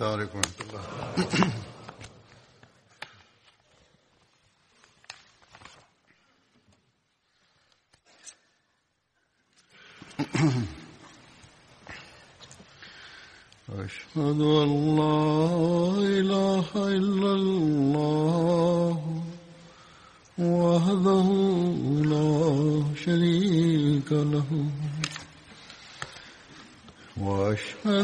[0.00, 0.82] السلام عليكم ورحمة الله.
[13.84, 14.70] أشهد أن
[15.00, 15.20] لا
[16.18, 18.96] إله إلا الله
[20.38, 21.28] وحده
[22.12, 22.30] لا
[23.04, 24.50] شريك له.
[27.16, 27.99] وأشهد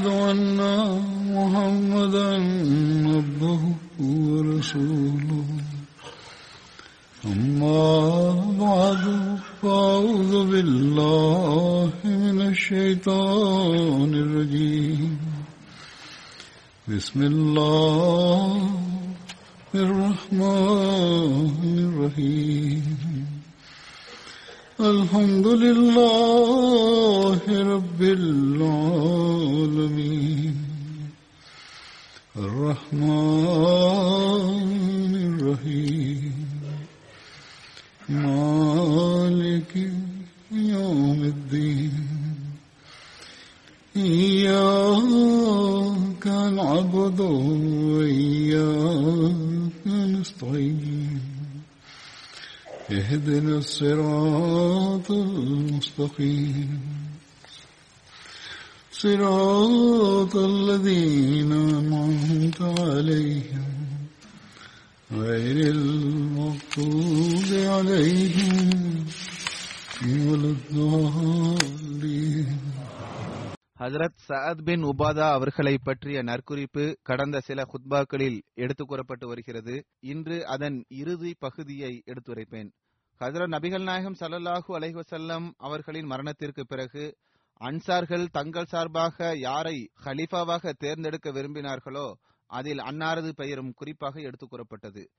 [17.17, 17.96] بسم الله.
[74.99, 79.85] உபாதா அவர்களை பற்றிய நற்குறிப்பு கடந்த சில ஹுத்பாக்களில் எடுத்துக் கூறப்பட்டு வருகிறது.
[80.01, 82.71] இன்று அதன் இறுதி பகுதியை எடுத்துரைப்பேன்.
[83.21, 87.17] ஹஜரத் நபிகள் நாயகம் ஸல்லல்லாஹு அலைஹசல்லம் அவர்களின் மரணத்திற்கு பிறகு
[87.61, 92.13] அன்சார்கள் தங்கள் சார்பாக யாரை ஹலீஃபாவாக தேர்ந்தெடுக்க விரும்பினார்களோ
[92.47, 95.11] அதில் அன்னாரது பெயரும் குறிப்பாக எடுத்துக் கூறப்பட்டது.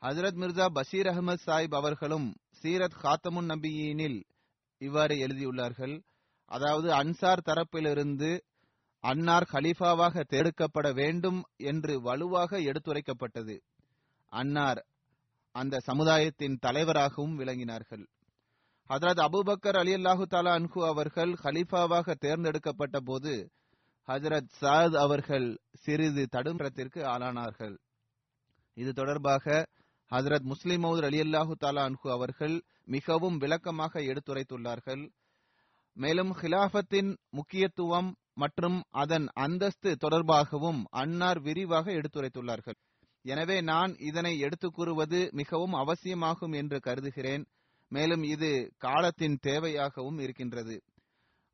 [0.00, 4.24] ஹசரத் மிர்சா பஷீர் அகமது சாஹிப் அவர்களும் சீரத் காத்தமுன் நபியினில்
[4.78, 6.02] இவ்வாறு எழுதியுள்ளார்கள்.
[6.44, 8.40] அதாவது அன்சார் தரப்பிலிருந்து
[9.00, 13.60] அன்னார் ஹலீஃபாவாக தேர்ந்தெடுக்கப்பட வேண்டும் என்று வலுவாக எடுத்துரைக்கப்பட்டது.
[14.28, 14.86] அன்னார்
[15.50, 18.06] அந்த சமுதாயத்தின் தலைவராகவும் விளங்கினார்கள்.
[18.88, 23.50] ஹதரத் அபூபக்கர் அலி அல்லாஹு தாலா அன்ஹு அவர்கள் ஹலீஃபாவாக தேர்ந்தெடுக்கப்பட்ட போது
[24.06, 27.78] ஹஜரத் சாத் அவர்கள் சிறிது தடுமரத்திற்கு ஆளானார்கள்.
[28.74, 29.66] இது தொடர்பாக
[30.10, 35.10] ஹஜரத் முஸ்லிம் மவுத் அலி அல்லாஹு தாலா அன்ஹு அவர்கள் மிகவும் விளக்கமாக எடுத்துரைத்துள்ளார்கள்.
[35.92, 42.78] மேலும் ஹிலாஃபத்தின் முக்கியத்துவம் மற்றும் அதன் அந்தஸ்து தொடர்பாகவும் அன்னார் விரிவாக எடுத்துரைத்துள்ளார்கள்.
[43.24, 47.44] எனவே நான் இதனை எடுத்துக் கூறுவது மிகவும் அவசியமாகும் என்று கருதுகிறேன்.
[47.88, 50.82] மேலும் இது காலத்தின் தேவையாகவும் இருக்கின்றது.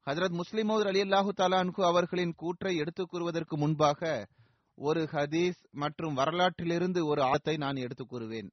[0.06, 4.28] ஹஜரத் முஸ்லிமோர் அலி அல்லாஹு தாலான்கு அவர்களின் கூற்றை எடுத்துக் கூறுவதற்கு முன்பாக
[4.75, 8.51] ஒரு ஹதீஸ் மற்றும் வரலாற்றிலிருந்து ஒரு ஆத்தை நான் எடுத்துக் கூறுவேன்.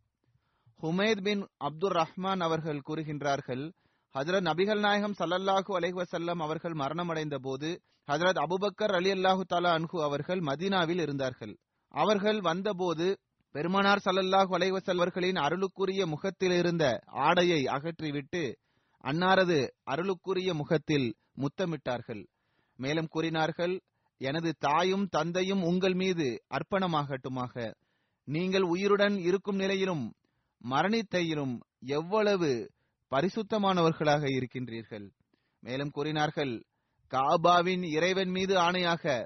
[0.81, 3.71] ஹுமேத் பின் அப்துர் ரஹ்மான் அவர்கள் கூறுகின்றார்கள்
[4.13, 9.97] ஹஜரத் நபிகள் நாயகம் சல்லல்லாஹு அலைஹ் வசல்லம் அவர்கள் மரணமடைந்த போது ஹதரத் அபுபக்கர் அலி அல்லாஹு தாலா அன்ஹு
[10.01, 11.53] அவர்கள் மதீனாவில் இருந்தார்கள்.
[11.87, 13.19] அவர்கள் வந்தபோது
[13.51, 18.43] பெருமானார் சல்லல்லாஹு அலைஹி அவர்களின் அருளுக்குரிய முகத்தில் இருந்த ஆடையை அகற்றிவிட்டு
[19.03, 21.07] அன்னாரது அருளுக்குரிய முகத்தில்
[21.37, 22.23] முத்தமிட்டார்கள்.
[22.79, 23.75] மேலும் கூறினார்கள்
[24.21, 27.53] எனது தாயும் தந்தையும் உங்கள் மீது அர்ப்பணமாகட்டுமாக.
[28.27, 30.03] நீங்கள் உயிருடன் இருக்கும் நிலையிலும்
[30.69, 32.71] மரணித்தையிலும் எவ்வளவு
[33.11, 35.07] பரிசுத்தமானவர்களாக இருக்கின்றீர்கள்?
[35.63, 36.53] மேலும் கூறினார்கள்
[37.13, 39.23] காபாவின் இறைவன் மீது ஆணையாக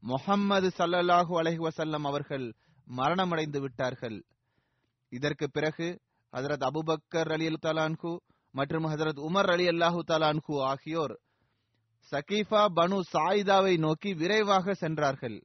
[0.00, 2.46] முஹம்மது சல்லல்லாஹு அலைஹி வசல்லம் அவர்கள்
[2.86, 4.18] மரணமடைந்து விட்டார்கள்.
[5.12, 6.00] இதற்கு பிறகு
[6.32, 8.12] ஹசரத் அபுபக்கர் அலி தலான்கு
[8.54, 11.14] மற்றும் ஹசரத் உமர் அலி அல்லாஹு தலான்கு ஆகியோர்
[12.12, 15.38] சகீஃபா பனு சாயிதாவை நோக்கி விரைவாக சென்றார்கள்.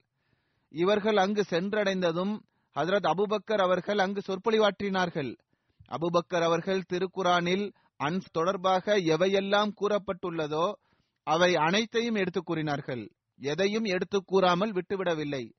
[0.70, 2.34] இவர்கள் அங்கு சென்றடைந்ததும்
[2.76, 5.32] ஹசரத் அபுபக்கர் அவர்கள் அங்கு சொற்பொழிவாற்றினார்கள்.
[5.96, 7.66] அபுபக்கர் அவர்கள் திருக்குரானில்
[8.00, 10.72] அன்ஸ் தொடர்பாக எவையெல்லாம் கூறப்பட்டுள்ளதோ
[11.29, 13.09] அவை அனைத்தையும் எடுத்துக் கூறினார்கள்.
[13.38, 15.53] எதையும் எடுத்துக் கூறாமல் விட்டுவிடவில்லை.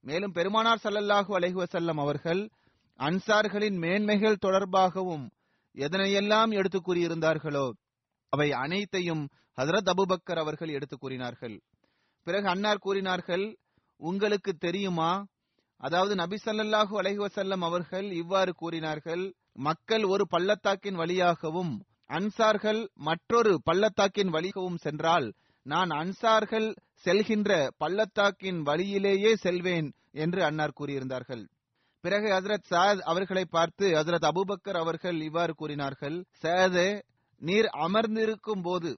[0.00, 2.50] மேலும் பெருமானார் சல்லல்லாஹு அலைஹுவசல்லம் அவர்கள்
[2.98, 5.30] அன்சார்களின் மேன்மைகள் தொடர்பாகவும்
[5.74, 7.72] எதனையெல்லாம் எடுத்துக் கூறியிருந்தார்களோ
[8.28, 11.60] அவை அனைத்தையும் ஹசரத் அபுபக்கர் அவர்கள் எடுத்துக் கூறினார்கள்.
[12.22, 13.58] பிறகு அன்னார் கூறினார்கள்
[13.96, 15.26] உங்களுக்கு தெரியுமா?
[15.76, 24.28] அதாவது நபி சல்லல்லாஹு அலஹி வசல்லம் அவர்கள் இவ்வாறு கூறினார்கள் மக்கள் ஒரு பள்ளத்தாக்கின் வழியாகவும் அன்சார்கள் மற்றொரு பள்ளத்தாக்கின்
[24.28, 25.26] வழிகவும் சென்றால்
[25.66, 26.68] நான் அன்சார்கள்
[27.04, 31.44] செல்கின்ற பள்ளத்தாக்கின் வழியிலேயே செல்வேன் என்று அன்னார் கூறியிருந்தார்கள்.
[32.04, 36.88] பிறகு ஹசரத் சாத் அவர்களை பார்த்து ஹசரத் அபுபக்கர் அவர்கள் இவ்வாறு கூறினார்கள் சாதே
[37.42, 38.90] நீர் அமர்ந்திருக்கும் போது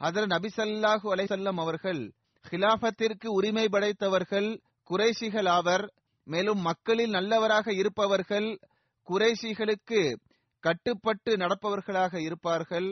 [0.00, 2.02] ஹசரத் நபிசல்லாஹு அலைசல்லம் அவர்கள்
[2.44, 4.50] ஹிலாபத்திற்கு உரிமை படைத்தவர்கள்
[4.90, 5.84] குறைஷிகள் ஆவர்
[6.26, 8.48] மேலும் மக்களில் நல்லவராக இருப்பவர்கள்
[9.08, 10.00] குறைஷிகளுக்கு
[10.60, 12.88] கட்டுப்பட்டு நடப்பவர்களாக இருப்பார்கள்.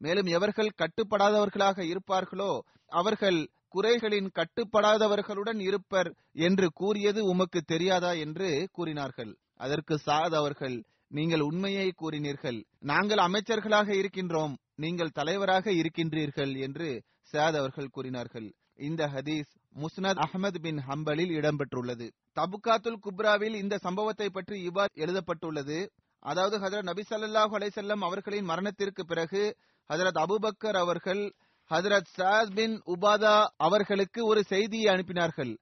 [0.00, 2.52] மேலும் எவர்கள் கட்டுப்படாதவர்களாக இருப்பார்களோ
[2.92, 9.32] அவர்கள் குறைகளின் கட்டுப்படாதவர்களுடன் இருப்பர் என்று கூறியது உமக்கு தெரியாதா என்று கூறினார்கள்.
[9.56, 10.76] அதற்கு சாத் அவர்கள்
[11.08, 12.58] நீங்கள் உண்மையை கூறினீர்கள்.
[12.78, 14.54] நாங்கள் அமைச்சர்களாக இருக்கின்றோம்.
[14.74, 16.88] நீங்கள் தலைவராக இருக்கின்றீர்கள் என்று
[17.32, 18.48] சாத் அவர்கள் கூறினார்கள்.
[18.78, 22.06] இந்த ஹதீஸ் முஸ்னத் அஹமது பின் ஹம்பலில் இடம்பெற்றுள்ளது.
[22.36, 25.78] தபுகாத்துல் குப்ராவில் இந்த சம்பவத்தை பற்றி இவ்வாறு எழுதப்பட்டுள்ளது
[26.22, 29.56] அதாவது ஹதரத் நபி ஸல்லல்லாஹு அலைசல்லம் அவர்களின் மரணத்திற்கு பிறகு
[29.90, 31.34] ஹதரத் அபூபக்கர் அவர்கள்
[31.70, 35.52] ஹதரத் சாத் பின் உபாதா அவர்களுக்கு ஒரு செய்தியை அனுப்பினார்கள்.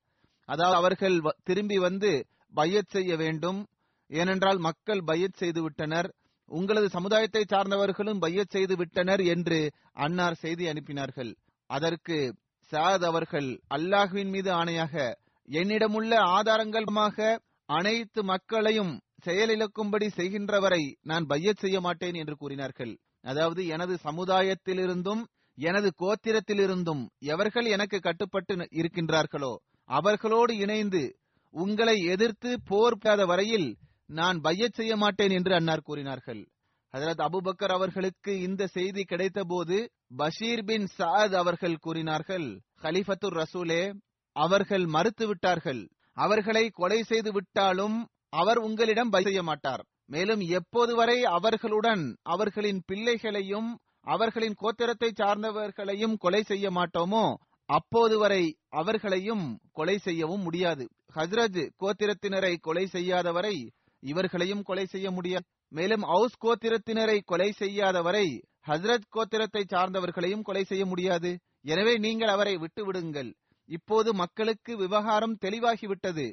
[0.49, 3.69] அதாவது அவர்கள் திரும்பி வந்து பையத் செய்ய வேண்டும்.
[4.11, 6.15] ஏனென்றால் மக்கள் பையத் செய்து விட்டனர்.
[6.49, 11.33] உங்களது சமுதாயத்தை சார்ந்தவர்களும் பையத் செய்து விட்டனர் என்று அன்னார் செய்தி அனுப்பினார்கள்.
[11.71, 12.35] அதற்கு
[12.73, 15.15] சாத் அவர்கள் அல்லாஹ்வின் மீது ஆணையாக
[15.49, 22.99] என்னிடமுள்ள ஆதாரங்கள்மாக அனைத்து மக்களையும் செயலிழக்கும்படி செய்கின்றவரை நான் பையத் செய்ய மாட்டேன் என்று கூறினார்கள்.
[23.21, 25.25] அதாவது எனது சமுதாயத்திலிருந்தும்
[25.55, 31.19] எனது கோத்திரத்திலிருந்தும் எவர்கள் எனக்கு கட்டுப்பட்டு இருக்கின்றார்களோ அவர்களோடு இணைந்து
[31.50, 33.76] உங்களை எதிர்த்து போர் வரையில்
[34.06, 36.49] நான் பையத் செய்ய மாட்டேன் என்று அன்னார் கூறினார்கள்.
[36.94, 43.94] ஹசரத் அபூபக்கர் அவர்களுக்கு இந்த செய்தி கிடைத்தபோது பஷீர் பின் சாத் அவர்கள் கூறினார்கள் ஹலிஃபத்துர் ரசூலே
[44.32, 48.09] அவர்கள் மறுத்து விட்டார்கள் அவர்களை கொலை செய்து விட்டாலும்
[48.41, 49.83] அவர் உங்களிடம் பை செய்ய மாட்டார்.
[50.13, 52.05] மேலும் எப்போது வரை அவர்களுடன்
[52.35, 53.71] அவர்களின் பிள்ளைகளையும்
[54.15, 57.25] அவர்களின் கோத்திரத்தை சார்ந்தவர்களையும் கொலை செய்ய மாட்டோமோ
[57.69, 58.43] அப்போது வரை
[58.81, 59.45] அவர்களையும்
[59.79, 60.85] கொலை செய்யவும் முடியாது.
[61.17, 63.57] ஹஸ்ரஜ் கோத்திரத்தினரை கொலை செய்யாதவரை
[64.03, 65.47] இவர்களையும் கொலை செய்ய முடியாது.
[65.73, 68.27] மேலும் அவுஸ் கோத்திரத்தினரை கொலை செய்யாத வரை
[68.69, 71.31] ஹஸ்ரத் கோத்திரத்தை சார்ந்தவர்களையும் கொலை செய்ய முடியாது.
[71.65, 73.31] எனவே நீங்கள் அவரை விட்டு விடுங்கள்
[73.69, 76.27] இப்போது மக்களுக்கு விவகாரம் தெளிவாகிவிட்டது.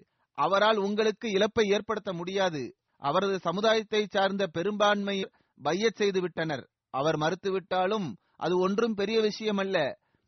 [0.45, 2.61] அவரால் உங்களுக்கு இழப்பை ஏற்படுத்த முடியாது.
[3.01, 5.17] அவரது சமுதாயத்தை சார்ந்த பெரும்பான்மை
[5.59, 8.07] பையச் செய்து விட்டனர் அவர் மறுத்துவிட்டாலும்
[8.37, 9.77] அது ஒன்றும் பெரிய விஷயமல்ல.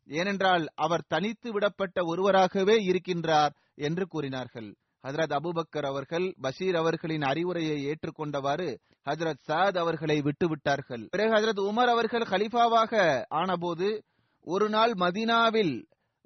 [0.08, 3.52] ஏனென்றால் அவர் தனித்து விடப்பட்ட ஒருவராகவே இருக்கின்றார்
[3.86, 4.68] என்று கூறினார்கள்.
[5.04, 8.68] ஹஜரத் அபூபக்கர் அவர்கள் பஷீர் அவர்களின் அறிவுரையை ஏற்றுக்கொண்டவாறு
[9.06, 11.04] ஹஜரத் சாத் அவர்களை விட்டுவிட்டார்கள்.
[11.08, 12.92] பிறகு ஹஜரத் உமர் அவர்கள் ஹலிஃபாவாக
[13.34, 13.88] ஆனபோது
[14.46, 15.74] ஒரு நாள் மதீனாவில்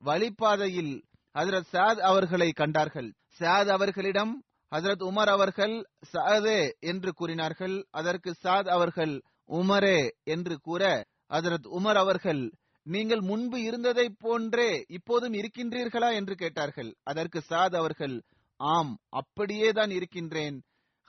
[0.03, 0.93] வழிப்பாதையில்
[1.35, 3.11] ஹஜரத் சாத் அவர்களை கண்டார்கள்.
[3.39, 4.43] சாத் அவர்களிடம்
[4.75, 7.87] ஹசரத் உமர் அவர்கள் சாதே என்று கூறினார்கள்.
[7.91, 12.53] அதற்கு சாத் அவர்கள் உமரே என்று கூற ஹசரத் உமர் அவர்கள்
[12.83, 16.15] நீங்கள் முன்பு இருந்ததைப் போன்றே இப்போதும் இருக்கின்றீர்களா?
[16.15, 16.95] என்று கேட்டார்கள்.
[17.03, 18.23] அதற்கு சாத் அவர்கள்
[18.57, 20.63] ஆம் அப்படியே தான் இருக்கின்றேன்.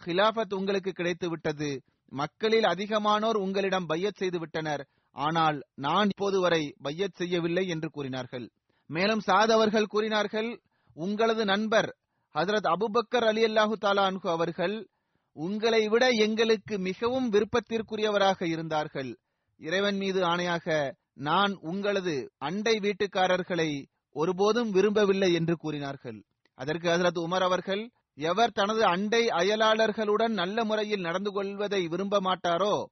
[0.06, 7.16] ஹிலாஃபத் உங்களுக்கு கிடைத்து விட்டது மக்களில் அதிகமானோர் உங்களிடம் பையத் செய்து விட்டனர் ஆனால் நான் இப்போது வரை பையத்
[7.16, 8.50] செய்யவில்லை என்று கூறினார்கள்.
[8.88, 10.62] மேலும் சாத் அவர்கள் கூறினார்கள்
[10.94, 11.96] உங்களது நண்பர்
[12.36, 14.90] ஹசரத் அபுபக்கர் அலி அல்லாஹு தாலா அவர்கள்
[15.34, 19.18] உங்களை விட எங்களுக்கு மிகவும் விருப்பத்திற்குரியவராக இருந்தார்கள்.
[19.60, 23.86] இறைவன் மீது ஆணையாக நான் உங்களது அண்டை வீட்டுக்காரர்களை
[24.16, 26.20] ஒருபோதும் விரும்பவில்லை என்று கூறினார்கள்.
[26.56, 32.86] அதற்கு ஹசரத் உமர் அவர்கள் எவர் தனது அண்டை அயலாளர்களுடன் நல்ல முறையில் நடந்து கொள்வதை விரும்ப மாட்டாரோ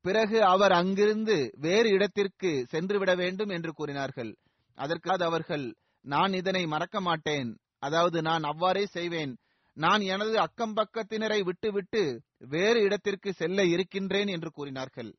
[0.00, 4.36] பிறகு அவர் அங்கிருந்து வேறு இடத்திற்கு சென்று விட வேண்டும் என்று கூறினார்கள்.
[4.78, 5.74] அதற்காக அவர்கள்
[6.04, 7.50] நான் இதனை மறக்க மாட்டேன்.
[7.86, 9.32] அதாவது நான் அவ்வாறே செய்வேன்.
[9.76, 12.02] நான் எனது அக்கம் பக்கத்தினரை விட்டுவிட்டு
[12.48, 15.10] வேறு இடத்திற்கு செல்ல இருக்கின்றேன் என்று கூறினார்கள்.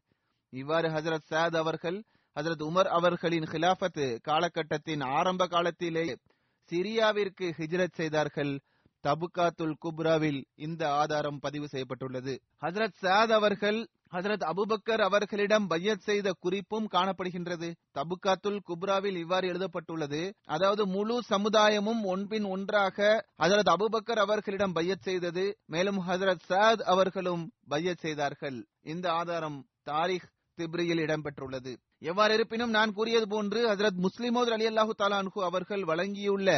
[0.54, 1.98] இவ்வாறு ஹஜரத் சாத் அவர்கள்
[2.36, 6.06] ஹஜரத் உமர் அவர்களின் ஹிலாபத்து காலகட்டத்தின் ஆரம்ப காலத்திலே
[6.72, 8.54] சிரியாவிற்கு ஹிஜ்ரத் செய்தார்கள்.
[9.08, 12.42] தபுகாத்துல் குப்ராவில் இந்த ஆதாரம் பதிவு செய்யப்பட்டுள்ளது.
[12.62, 17.76] ஹசரத் சாத் அவர்கள் ஹசரத் அபுபக்கர் அவர்களிடம் பையத் செய்த குறிப்பும் காணப்படுகின்றது.
[17.94, 20.36] தபுகாத்துல் குப்ராவில் இவ்வாறு எழுதப்பட்டுள்ளது.
[20.46, 28.00] அதாவது முழு சமுதாயமும் ஒன்பின் ஒன்றாக ஹசரத் அபுபக்கர் அவர்களிடம் பையத் செய்தது மேலும் ஹசரத் சாத் அவர்களும் பையத்
[28.00, 28.68] செய்தார்கள்.
[28.82, 31.78] இந்த ஆதாரம் தாரிக் திப்ரியில் இடம்பெற்றுள்ளது.
[32.00, 36.50] எவ்வாறு இருப்பினும் நான் கூறியது போன்று ஹசரத் முஸ்லிமோத் அலி அல்லாஹு தாலான்ஹு அவர்கள் வழங்கியுள்ள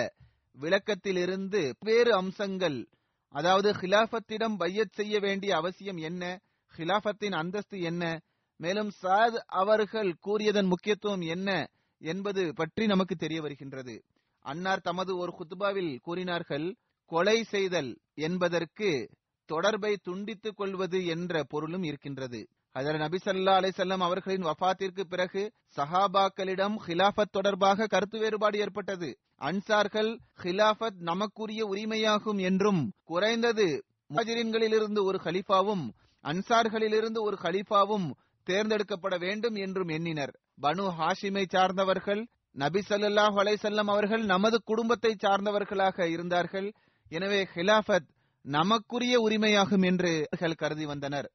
[0.59, 2.87] விளக்கத்திலிருந்து வேறு அம்சங்கள்.
[3.29, 6.39] அதாவது ஹிலாஃபத்திடம் பையத் செய்ய வேண்டிய அவசியம் என்ன?
[6.77, 8.19] ஹிலாஃபத்தின் அந்தஸ்து என்ன?
[8.57, 11.67] மேலும் சாத் அவர்கள் கூறியதன் முக்கியத்துவம் என்ன
[12.01, 14.03] என்பது பற்றி நமக்கு தெரிய வருகின்றது.
[14.39, 19.09] அன்னார் தமது ஒரு குத்துபாவில் கூறினார்கள் கொலை செய்தல் என்பதற்கு
[19.45, 22.47] தொடர்பை துண்டித்துக் கொள்வது என்ற பொருளும் இருக்கின்றது.
[22.77, 25.43] அதில் நபி சல்லா அலிசல்லாம் அவர்களின் வஃபாத்திற்கு பிறகு
[25.77, 29.09] சஹாபாக்களிடம் ஹிலாஃபத் தொடர்பாக கருத்து வேறுபாடு ஏற்பட்டது.
[29.41, 30.11] அன்சார்கள்
[30.43, 32.81] ஹிலாஃபத் நமக்குரிய உரிமையாகும் என்றும்
[33.11, 33.67] குறைந்தது
[34.09, 35.85] முஹாஜிரின்களிலிருந்து ஒரு ஹலிஃபாவும்
[36.23, 38.07] அன்சார்களிலிருந்து ஒரு ஹலிஃபாவும்
[38.47, 40.33] தேர்ந்தெடுக்கப்பட வேண்டும் என்றும் எண்ணினர்.
[40.61, 42.21] பனு ஹாஷிமை சார்ந்தவர்கள்
[42.55, 46.69] நபி சல்லாஹ் அலைசல்லம் அவர்கள் நமது குடும்பத்தை சார்ந்தவர்களாக இருந்தார்கள்.
[47.11, 48.07] எனவே ஹிலாஃபத்
[48.45, 50.13] நமக்குரிய உரிமையாகும் என்று
[50.61, 51.27] கருதி வந்தனர்.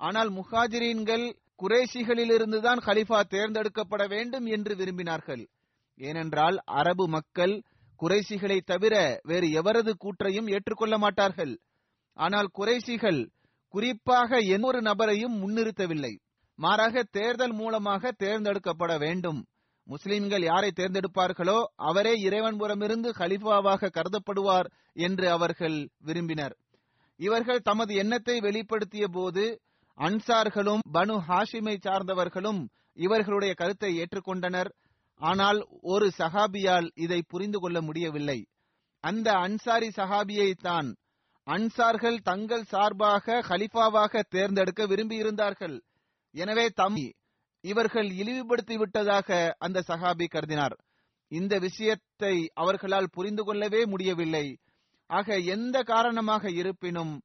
[0.00, 1.24] ஆனால் முஹாஜிரீன்கள்
[1.62, 5.42] குறைஷிகளிலிருந்துதான் ஹலிஃபா தேர்ந்தெடுக்கப்பட வேண்டும் என்று விரும்பினார்கள்.
[6.00, 7.54] ஏனென்றால் அரபு மக்கள்
[8.00, 11.54] குறைசிகளை தவிர வேறு எவரது கூற்றையும் ஏற்றுக்கொள்ள மாட்டார்கள்.
[12.16, 13.20] ஆனால் குறைசிகள்
[13.74, 16.12] குறிப்பாக எந்தொரு நபரையும் முன்னிறுத்தவில்லை.
[16.58, 19.40] மாறாக தேர்தல் மூலமாக தேர்ந்தெடுக்கப்பட வேண்டும்.
[19.86, 26.54] முஸ்லிம்கள் யாரை தேர்ந்தெடுப்பார்களோ அவரே இறைவன்புறமிருந்து ஹலிஃபாவாக கருதப்படுவார் என்று அவர்கள் விரும்பினர்.
[27.20, 29.44] இவர்கள் தமது எண்ணத்தை வெளிப்படுத்திய போது
[30.00, 34.70] அன்சார்களும் பனு ஹாஷிமை சார்ந்தவர்களும் இவர்களுடைய கருத்தை ஏற்றுக்கொண்டனர்.
[35.16, 38.46] ஆனால் ஒரு சஹாபியால் இதை புரிந்து கொள்ள முடியவில்லை.
[39.00, 40.94] அந்த அன்சாரி சஹாபியை தான்
[41.46, 45.80] அன்சார்கள் தங்கள் சார்பாக ஹலிஃபாவாக தேர்ந்தெடுக்க விரும்பியிருந்தார்கள்.
[46.30, 46.96] எனவே தம்
[47.60, 50.76] இவர்கள் இழிவுபடுத்தி விட்டதாக அந்த சஹாபி கருதினார்.
[51.28, 54.58] இந்த விஷயத்தை அவர்களால் புரிந்து கொள்ளவே முடியவில்லை.
[55.06, 57.20] ஆக எந்த காரணமாக இருப்பினும்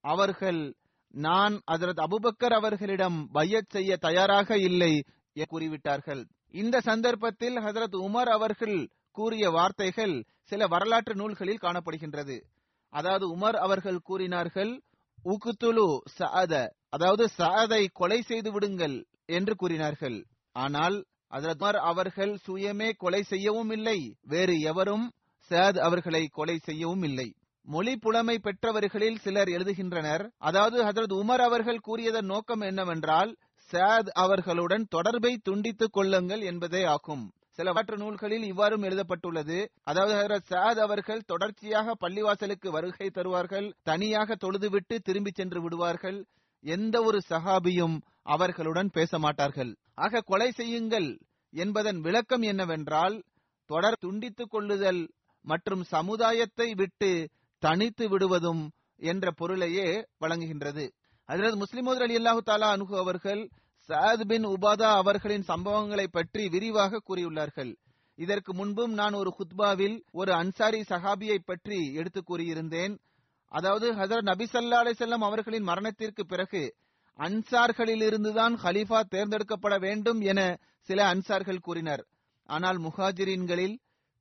[0.00, 0.74] அவர்கள்
[1.14, 5.02] நான் அதரத் அபுபக்கர் அவர்களிடம் பையத் செய்ய தயாராக இல்லை
[5.32, 6.24] என கூறிவிட்டார்கள்.
[6.50, 12.40] இந்த சந்தர்ப்பத்தில் ஹசரத் உமர் அவர்கள் கூறிய வார்த்தைகள் சில வரலாற்று நூல்களில் காணப்படுகின்றது.
[12.88, 14.82] அதாவது உமர் அவர்கள் கூறினார்கள்
[15.24, 20.26] உகுத்துலு சஅத அதாவது சஅதை கொலை செய்து விடுங்கள் என்று கூறினார்கள்.
[20.52, 25.12] ஆனால் அதரத் உமர் அவர்கள் சுயமே கொலை செய்யவும் இல்லை வேறு எவரும்
[25.50, 27.34] சஅத் அவர்களை கொலை செய்யவும் இல்லை
[27.72, 30.22] மொழி புலமை பெற்றவர்களில் சிலர் எழுதுகின்றனர்.
[30.38, 33.36] அதாவது ஹசரத் உமர் அவர்கள் கூறியதன் நோக்கம் என்னவென்றால்
[33.70, 37.24] சாத் அவர்களுடன் தொடர்பை துண்டித்துக் கொள்ளுங்கள் என்பதே ஆகும்.
[37.50, 39.58] சில மற்ற நூல்களில் இவ்வாறும் எழுதப்பட்டுள்ளது.
[39.82, 46.18] அதாவது ஹசரத் சாத் அவர்கள் தொடர்ச்சியாக பள்ளிவாசலுக்கு வருகை தருவார்கள் தனியாக தொழுதுவிட்டு திரும்பி சென்று விடுவார்கள்.
[46.64, 49.72] எந்த ஒரு சஹாபியும் அவர்களுடன் பேச மாட்டார்கள்.
[49.94, 51.08] ஆக கொலை செய்யுங்கள்
[51.54, 53.16] என்பதன் விளக்கம் என்னவென்றால்
[53.70, 55.02] தொடர் துண்டித்துக் கொள்ளுதல்
[55.44, 57.10] மற்றும் சமுதாயத்தை விட்டு
[57.62, 58.62] தனித்து விடுவதும்
[59.10, 59.88] என்ற பொருளையே
[60.20, 60.84] வழங்குகின்றது.
[61.28, 63.42] ஹஜரத் முஸ்லிமோதர் அலி அல்லாஹு தாலா அனுகு அவர்கள்
[63.88, 67.72] சாத் பின் உபாதா அவர்களின் சம்பவங்களை பற்றி விரிவாக கூறியுள்ளார்கள்.
[68.18, 72.94] இதற்கு முன்பும் நான் ஒரு குத்பாவில் ஒரு அன்சாரி சஹாபியை பற்றி எடுத்து கூறியிருந்தேன்.
[73.52, 76.62] அதாவது ஹசரத் நபி சல்லா அலிசல்லாம் அவர்களின் மரணத்திற்கு பிறகு
[77.18, 80.40] அன்சார்களிலிருந்துதான் ஹலீஃபா தேர்ந்தெடுக்கப்பட வேண்டும் என
[80.88, 82.02] சில அன்சார்கள் கூறினர்.
[82.48, 83.76] ஆனால் முஹாஜிரின்களில்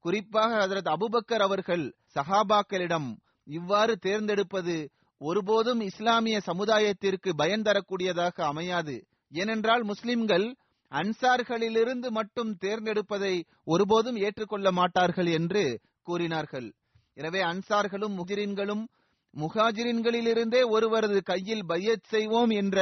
[0.06, 3.10] குறிப்பாக ஹசரத் அபுபக்கர் அவர்கள் சஹாபாக்களிடம்
[3.50, 4.76] இவ்வாறு தேர்ந்தெடுப்பது
[5.22, 8.96] ஒருபோதும் இஸ்லாமிய சமுதாயத்திற்கு பயன் தரக்கூடியதாக அமையாது.
[9.32, 10.48] ஏனென்றால் முஸ்லிம்கள்
[10.92, 13.34] அன்சார்களிலிருந்து மட்டும் தேர்ந்தெடுப்பதை
[13.66, 15.64] ஒருபோதும் ஏற்றுக்கொள்ள மாட்டார்கள் என்று
[16.02, 16.68] கூறினார்கள்.
[17.18, 18.84] எனவே அன்சார்களும் முகிரின்களும்
[19.34, 22.78] முஹாஜிரின்களிலிருந்தே ஒருவரது கையில் பையத் செய்வோம் என்ற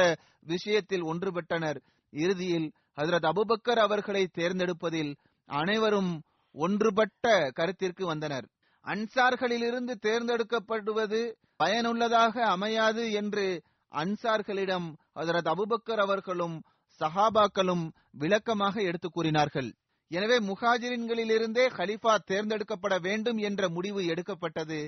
[0.46, 1.78] விஷயத்தில் ஒன்றுபட்டனர்.
[2.12, 5.12] இறுதியில் ஹசரத் அபுபக்கர் அவர்களை தேர்ந்தெடுப்பதில்
[5.48, 6.12] அனைவரும்
[6.54, 8.46] ஒன்றுபட்ட கருத்திற்கு வந்தனர்.
[8.88, 11.20] அன்சார்களிலிருந்து தேர்ந்தெடுக்கப்படுவது
[11.56, 13.46] பயனுள்ளதாக அமையாது என்று
[13.92, 16.56] அன்சார்களிடம் ஹசரத் அபுபக்கர் அவர்களும்
[17.00, 19.68] சஹாபாக்களும் விளக்கமாக எடுத்து கூறினார்கள்.
[20.10, 24.78] எனவே முஹாஜிரின்களிலிருந்தே ஹலிஃபா தேர்ந்தெடுக்கப்பட வேண்டும் என்ற முடிவு எடுக்கப்பட்டது.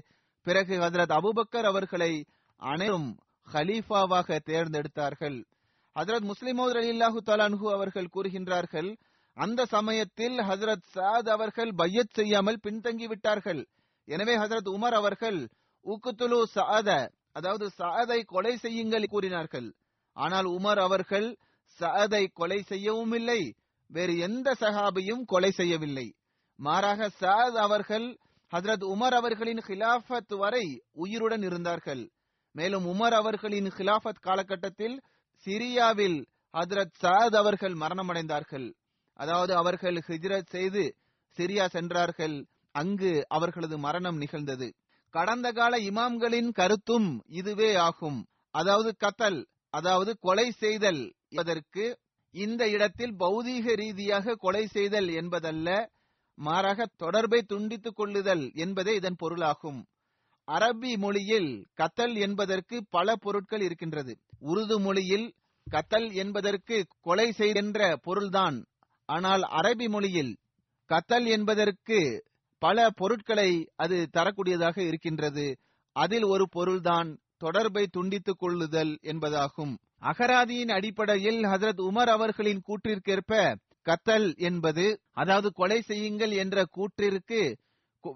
[0.46, 2.12] பிறகு ஹசரத் அபுபக்கர் அவர்களை
[2.60, 3.10] அனைவரும்
[3.48, 5.38] ஹலீஃபாவாக தேர்ந்தெடுத்தார்கள்.
[5.96, 8.90] ஹசரத் முஸ்லிமோத் அலில்லாஹு தலான்ஹு அவர்கள் கூறுகின்றார்கள்
[9.36, 13.62] அந்த சமயத்தில் ஹசரத் சாத் அவர்கள் பையத் செய்யாமல் பின்தங்கி விட்டார்கள்
[14.10, 15.40] எனவே ஹசரத் உமர் அவர்கள்
[15.84, 16.88] உக்குத்துலு சாத
[17.32, 19.68] அதாவது சாதை கொலை செய்யுங்கள் கூறினார்கள்.
[20.12, 21.28] ஆனால் உமர் அவர்கள்
[21.80, 23.40] சஅதை கொலை செய்யவும் இல்லை
[23.90, 26.06] வேறு எந்த சஹாபியும் கொலை செய்யவில்லை.
[26.58, 28.18] மாறாக சாத் அவர்கள்
[28.52, 32.02] ஹசரத் உமர் அவர்களின் ஹிலாஃபத் வரை உயிருடன் இருந்தார்கள்.
[32.54, 34.96] மேலும் உமர் அவர்களின் ஹிலாஃபத் காலகட்டத்தில்
[35.46, 36.18] சிரியாவில்
[36.54, 38.68] ஹசரத் சாத் அவர்கள் மரணமடைந்தார்கள்.
[39.12, 40.84] அதாவது அவர்கள் ஹிஜ்ரத் செய்து
[41.38, 42.36] சிரியா சென்றார்கள்.
[42.74, 44.68] அங்கு அவர்களது மரணம் நிகழ்ந்தது.
[45.14, 48.18] கடந்த கால இமாம்களின் கருத்தும் இதுவே ஆகும்.
[48.54, 51.84] அதாவது கத்தல் அதாவது கொலை செய்தல் என்பதற்கு
[52.34, 55.68] இந்த இடத்தில் பௌதீக ரீதியாக கொலை செய்தல் என்பதல்ல
[56.38, 59.80] மாறாக தொடர்பை துண்டித்துக் கொள்ளுதல் என்பதே இதன் பொருளாகும்.
[60.48, 64.12] அரபி மொழியில் கத்தல் என்பதற்கு பல பொருட்கள் இருக்கின்றது.
[64.40, 65.26] உருது மொழியில்
[65.66, 68.56] கத்தல் என்பதற்கு கொலை செய்கின்ற பொருள்தான்.
[69.08, 70.32] ஆனால் அரபி மொழியில்
[70.90, 71.98] கத்தல் என்பதற்கு
[72.60, 75.46] பல பொருட்களை அது தரக்கூடியதாக இருக்கின்றது.
[75.96, 79.72] அதில் ஒரு பொருள்தான் தொடர்பை துண்டித்துக் கொள்ளுதல் என்பதாகும்.
[80.00, 83.32] அகராதியின் அடிப்படையில் ஹசரத் உமர் அவர்களின் கூற்றிற்கேற்ப
[83.86, 87.40] கத்தல் என்பது அதாவது கொலை செய்யுங்கள் என்ற கூற்றிற்கு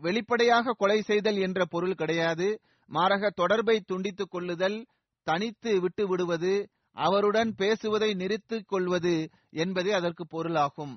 [0.01, 2.49] வெளிப்படையாக கொலை செய்தல் என்ற பொருள் கிடையாது.
[2.89, 4.79] மாறாக தொடர்பை துண்டித்துக் கொள்ளுதல்
[5.27, 6.55] தனித்து விட்டு விடுவது
[6.97, 9.15] அவருடன் பேசுவதை நிறுத்திக் கொள்வது
[9.63, 10.95] என்பதே அதற்கு பொருளாகும்.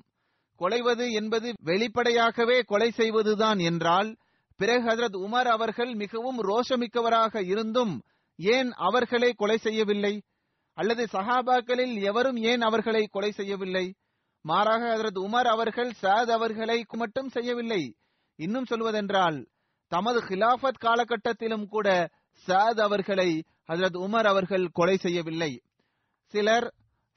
[0.58, 4.16] கொலைவது என்பது வெளிப்படையாகவே கொலை செய்வதுதான் என்றால்
[4.56, 8.02] பிறகு ஹசரத் உமர் அவர்கள் மிகவும் ரோஷமிக்கவராக இருந்தும்
[8.36, 10.22] ஏன் அவர்களை கொலை செய்யவில்லை?
[10.74, 13.94] அல்லது சஹாபாக்களில் எவரும் ஏன் அவர்களை கொலை செய்யவில்லை?
[14.42, 17.96] மாறாக ஹசரத் உமர் அவர்கள் சாத் அவர்களை மட்டும் செய்யவில்லை.
[18.36, 19.46] இன்னும் சொல்வதென்றால்
[19.88, 22.08] தமது ஹிலாஃபத் காலகட்டத்திலும் கூட
[22.46, 25.62] சாத் அவர்களை ஹசரத் உமர் அவர்கள் கொலை செய்யவில்லை.
[26.26, 26.74] சிலர்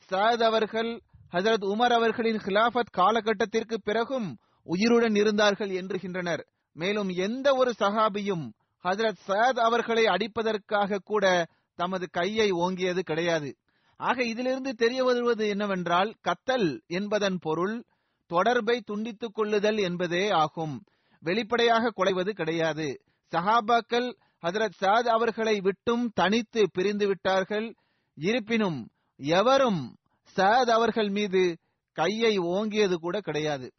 [0.10, 1.02] சாத் அவர்கள்
[1.34, 6.44] ஹஜரத் உமர் அவர்களின் ஹிலாபத் காலகட்டத்திற்கு பிறகும் உயிருடன் இருந்தார்கள் என்றுகின்றனர்.
[6.74, 8.52] மேலும் எந்த ஒரு சஹாபியும்
[8.84, 13.58] ஹசரத் சயத் அவர்களை அடிப்பதற்காக கூட தமது கையை ஓங்கியது கிடையாது.
[13.98, 17.86] ஆக இதிலிருந்து தெரிய வருவது என்னவென்றால் கத்தல் என்பதன் பொருள்
[18.28, 20.84] தொடர்பை துண்டித்துக் கொள்ளுதல் என்பதே ஆகும்.
[21.20, 23.02] வெளிப்படையாக குலைவது கிடையாது.
[23.36, 27.76] சஹாபாக்கள் ஹஜரத் சாத் அவர்களை விட்டும் தனித்து பிரிந்து விட்டார்கள்.
[28.14, 29.96] இருப்பினும் எவரும்
[30.36, 31.58] சாத் அவர்கள் மீது
[31.92, 33.72] கையை ஓங்கியது கூட கிடையாது.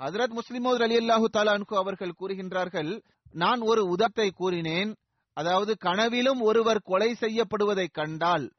[0.00, 3.02] ஹசரத் முஸ்லிமோத் அலி அல்லாஹு தாலான்கு அவர்கள் கூறுகின்றார்கள்
[3.32, 4.96] நான் ஒரு உதத்தை கூறினேன்
[5.32, 8.52] அதாவது கனவிலும் ஒருவர் கொலை செய்யப்படுவதை கண்டால்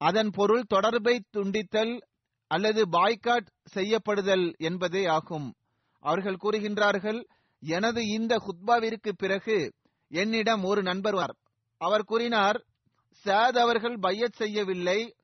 [0.00, 2.00] அதன் பொருள் தொடர்பை துண்டித்தல்
[2.46, 5.54] அல்லது பாய்காட் செய்யப்படுதல் என்பதே ஆகும்.
[5.98, 7.20] அவர்கள் கூறுகின்றார்கள்
[7.60, 9.72] எனது இந்த ஹுத்பாவிற்கு பிறகு
[10.08, 11.34] என்னிடம் ஒரு நண்பர் வார்
[11.76, 12.64] அவர் கூறினார்
[13.24, 15.14] சாத் அவர்கள் பையத் செய்யவில்லை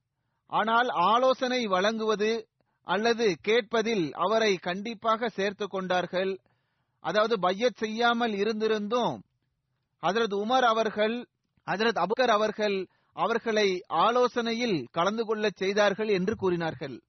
[0.47, 2.49] ஆனால் ஆலோசனை வழங்குவது
[2.87, 6.39] அல்லது கேட்பதில் அவரை கண்டிப்பாக சேர்த்து கொண்டார்கள்.
[7.01, 9.23] அதாவது பையத் செய்யாமல் இருந்திருந்தும்
[10.03, 11.29] ஹசரத் உமர் அவர்கள்
[11.67, 17.03] ஹசரத் அபுகர் அவர்கள் அவர்களை ஆலோசனையில் கலந்து கொள்ள செய்தார்கள் என்று கூறினார்கள்.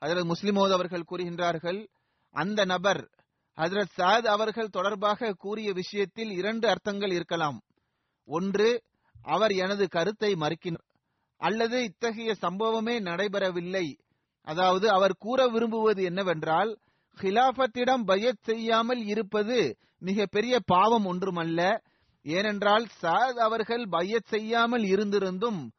[0.00, 1.86] ஹசரத் முஸ்லிமோத் அவர்கள் கூறுகின்றார்கள்
[2.34, 3.10] அந்த நபர்
[3.56, 7.60] ஹசரத் சாத் அவர்கள் தொடர்பாக கூறிய விஷயத்தில் இரண்டு அர்த்தங்கள் இருக்கலாம்.
[8.24, 8.82] ஒன்று
[9.22, 10.86] அவர் எனது கருத்தை மறுக்கினார்
[11.38, 13.98] அல்லது இத்தகைய சம்பவமே நடைபெறவில்லை.
[14.42, 16.78] அதாவது அவர் கூற விரும்புவது என்னவென்றால்
[17.20, 21.80] ஹிலாபத்திடம் பயத் செய்யாமல் இருப்பது மிக பெரிய பாவம் ஒன்றுமல்ல.
[22.22, 25.70] ஏனென்றால் சாத் அவர்கள் பயத் செய்யாமல் இருந்திருந்தும்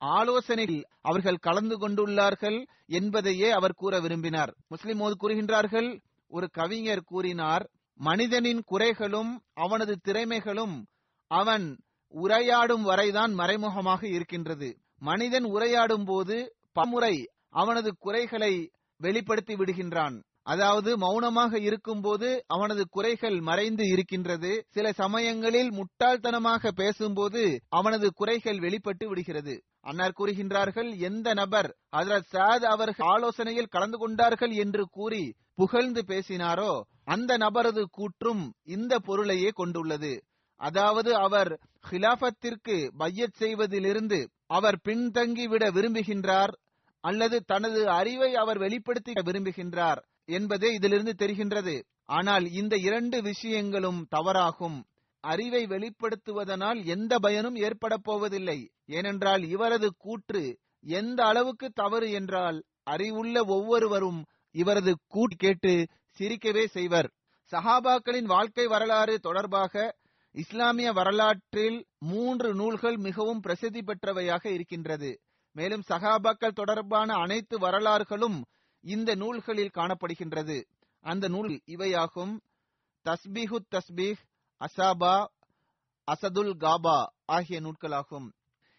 [0.00, 4.56] ஆலோசனையில் அவர்கள் கலந்து கொண்டுள்ளார்கள் என்பதையே அவர் கூற விரும்பினார்.
[4.68, 10.84] முஸ்லிம் மோது கூறுகின்றார்கள் ஒரு கவிஞர் கூறினார் மனிதனின் குறைகளும் அவனது திறமைகளும்
[11.26, 11.80] அவன்
[12.14, 14.78] உரையாடும் வரைதான் மறைமுகமாக இருக்கின்றது.
[15.06, 16.36] மனிதன் உரையாடும் போது
[16.72, 17.14] பமுறை
[17.52, 18.52] அவனது குறைகளை
[19.00, 20.16] வெளிப்படுத்தி விடுகின்றான்.
[20.46, 24.50] அதாவது மௌனமாக இருக்கும்போது அவனது குறைகள் மறைந்து இருக்கின்றது.
[24.68, 29.54] சில சமயங்களில் முட்டாள்தனமாக பேசும்போது அவனது குறைகள் வெளிப்பட்டு விடுகிறது.
[29.80, 36.72] அன்னார் கூறுகின்றார்கள் எந்த நபர் ஹதரத் சாத் அவர்கள் ஆலோசனையில் கலந்து கொண்டார்கள் என்று கூறி புகழ்ந்து பேசினாரோ
[37.06, 40.14] அந்த நபரது கூற்றும் இந்த பொருளையே கொண்டுள்ளது.
[40.60, 41.50] அதாவது அவர்
[41.90, 44.18] ஹிலாபத்திற்கு பையத் செய்வதிலிருந்து
[44.50, 46.52] அவர் பின்தங்கிவிட விரும்புகின்றார்
[47.04, 51.74] அல்லது தனது அறிவை அவர் வெளிப்படுத்தி விரும்புகின்றார் என்பதே இதிலிருந்து தெரிகின்றது.
[52.04, 54.78] ஆனால் இந்த இரண்டு விஷயங்களும் தவறாகும்.
[55.24, 58.58] அறிவை வெளிப்படுத்துவதனால் எந்த பயனும் ஏற்பட போவதில்லை.
[58.86, 64.20] ஏனென்றால் இவரது கூற்று எந்த அளவுக்கு தவறு என்றால் அறிவுள்ள ஒவ்வொருவரும்
[64.54, 65.86] இவரது கூட் கேட்டு
[66.18, 67.08] சிரிக்கவே செய்வர்.
[67.52, 69.94] சஹாபாக்களின் வாழ்க்கை வரலாறு தொடர்பாக
[70.34, 75.20] இஸ்லாமிய வரலாற்றில் மூன்று நூல்கள் மிகவும் பிரசித்தி பெற்றவையாக இருக்கின்றது.
[75.52, 78.44] மேலும் சகாபாக்கள் தொடர்பான அனைத்து வரலாறுகளும்
[78.80, 80.64] இந்த நூல்களில் காணப்படுகின்றது.
[81.00, 82.40] அந்த நூல் இவையாகும்.
[83.04, 84.16] தஸ்பீஹு தஸ்பீஹ்
[84.60, 85.24] அசாபா
[86.12, 88.28] அசதுல் காபா ஆகிய நூல்களாகும்.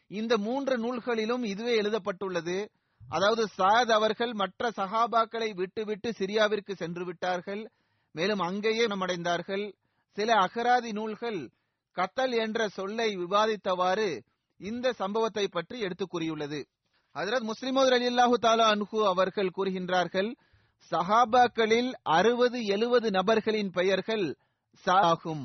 [0.08, 2.72] இந்த மூன்று நூல்களிலும் இதுவே எழுதப்பட்டுள்ளது.
[3.08, 7.72] அதாவது சாத் அவர்கள் மற்ற சஹாபாக்களை விட்டுவிட்டு சிரியாவிற்கு சென்று விட்டார்கள்.
[8.12, 9.66] மேலும் அங்கேயே மடைந்தார்கள்
[10.16, 11.40] சில அகராதி நூல்கள்
[11.98, 14.10] கத்தல் என்ற சொல்லை விவாதித்தவாறு
[14.60, 16.60] இந்த சம்பவத்தை பற்றி எடுத்து கூறியுள்ளது.
[17.16, 20.30] ஹசரத் முஸ்லிமோத் அலி அல்லாஹு தாலா அன்ஹு அவர்கள் கூறுகின்றார்கள்
[20.92, 24.26] சஹாபாக்களில் அறுபது எழுபது நபர்களின் பெயர்கள்
[24.86, 25.44] ஆகும்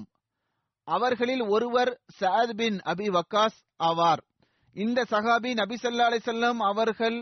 [0.88, 4.22] அவர்களில் ஒருவர் சாத் பின் அபி வக்காஸ் ஆவார்.
[4.76, 7.18] இந்த சஹாபி நபி சல்லா செல்லம் அவர்கள்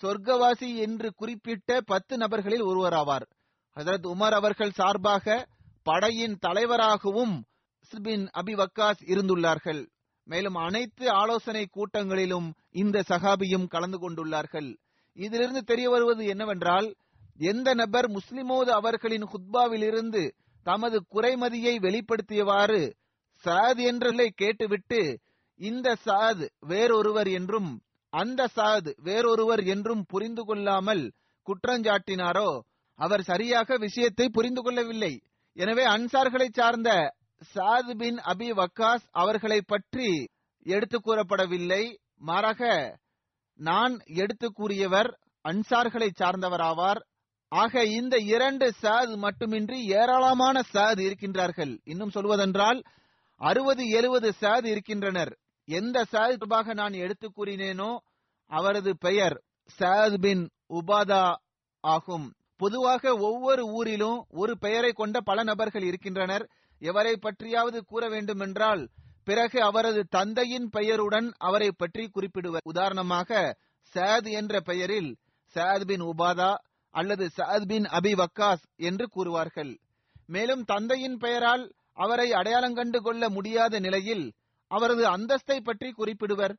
[0.00, 3.26] சொர்க்கவாசி என்று குறிப்பிட்ட பத்து நபர்களில் ஒருவர் ஆவார்
[3.76, 5.46] ஹசரத் உமர் அவர்கள் சார்பாக
[5.88, 7.36] படையின் தலைவராகவும்
[7.90, 9.80] பின் அபி வக்காஸ் இருந்துள்ளார்கள்.
[10.28, 14.68] மேலும் அனைத்து ஆலோசனை கூட்டங்களிலும் இந்த சகாபியும் கலந்து கொண்டுள்ளார்கள்.
[15.16, 16.88] இதிலிருந்து தெரிய வருவது என்னவென்றால்
[17.50, 20.22] எந்த நபர் முஸ்லிமோது அவர்களின் ஹுத்பாவிலிருந்து
[20.66, 22.82] தமது குறைமதியை வெளிப்படுத்தியவாறு
[23.44, 25.00] சாத் என்றதை கேட்டுவிட்டு
[25.60, 27.70] இந்த சாத் வேறொருவர் என்றும்
[28.12, 31.04] அந்த சாத் வேறொருவர் என்றும் புரிந்து கொள்ளாமல்
[31.46, 32.50] குற்றஞ்சாட்டினாரோ
[32.98, 35.14] அவர் சரியாக விஷயத்தை புரிந்து கொள்ளவில்லை.
[35.58, 36.90] எனவே அன்சார்களை சார்ந்த
[37.54, 40.08] சாது பின் அபி வக்காஸ் அவர்களை பற்றி
[40.66, 41.82] எடுத்து கூறப்படவில்லை.
[42.18, 42.60] மாறாக
[43.58, 45.10] நான் எடுத்து கூறியவர்
[45.44, 47.00] அன்சார்களை சார்ந்தவராவார்.
[47.52, 51.72] ஆக இந்த இரண்டு சாது மட்டுமின்றி ஏராளமான சாது இருக்கின்றார்கள்.
[51.84, 52.80] இன்னும் சொல்வதென்றால்
[53.40, 55.32] அறுபது எழுபது சாது இருக்கின்றனர்.
[55.68, 57.90] எந்த சாது தொடர்பாக நான் எடுத்து கூறினேனோ
[58.50, 59.36] அவரது பெயர்
[59.78, 60.44] சாத் பின்
[60.78, 61.24] உபாதா
[61.84, 62.28] ஆகும்.
[62.58, 66.44] பொதுவாக ஒவ்வொரு ஊரிலும் ஒரு பெயரை கொண்ட பல நபர்கள் இருக்கின்றனர்.
[66.80, 68.82] எவரை பற்றியாவது கூற வேண்டுமென்றால்
[69.24, 72.64] பிறகு அவரது தந்தையின் பெயருடன் அவரை பற்றி குறிப்பிடுவர்.
[72.64, 73.56] உதாரணமாக
[73.94, 75.10] சாத் என்ற பெயரில்
[75.54, 76.52] சாத் பின் உபாதா
[76.94, 79.72] அல்லது சாத் பின் அபி வக்காஸ் என்று கூறுவார்கள்.
[80.26, 84.32] மேலும் தந்தையின் பெயரால் அவரை அடையாளம் கண்டு கொள்ள முடியாத நிலையில்
[84.70, 86.54] அவரது அந்தஸ்தை பற்றி குறிப்பிடுவர்.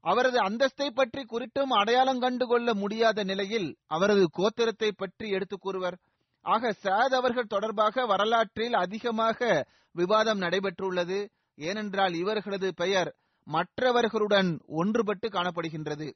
[0.00, 5.98] அவரது அந்தஸ்தை பற்றி குறித்தும் அடையாளம் கண்டுகொள்ள முடியாத நிலையில் அவரது கோத்திரத்தை பற்றி எடுத்து கூறுவர்.
[6.40, 11.28] ஆக சாத் அவர்கள் தொடர்பாக வரலாற்றில் அதிகமாக விவாதம் நடைபெற்றுள்ளது.
[11.54, 16.08] ஏனென்றால் இவர்களது பெயர் மற்றவர்களுடன் ஒன்றுபட்டு காணப்படுகின்றது.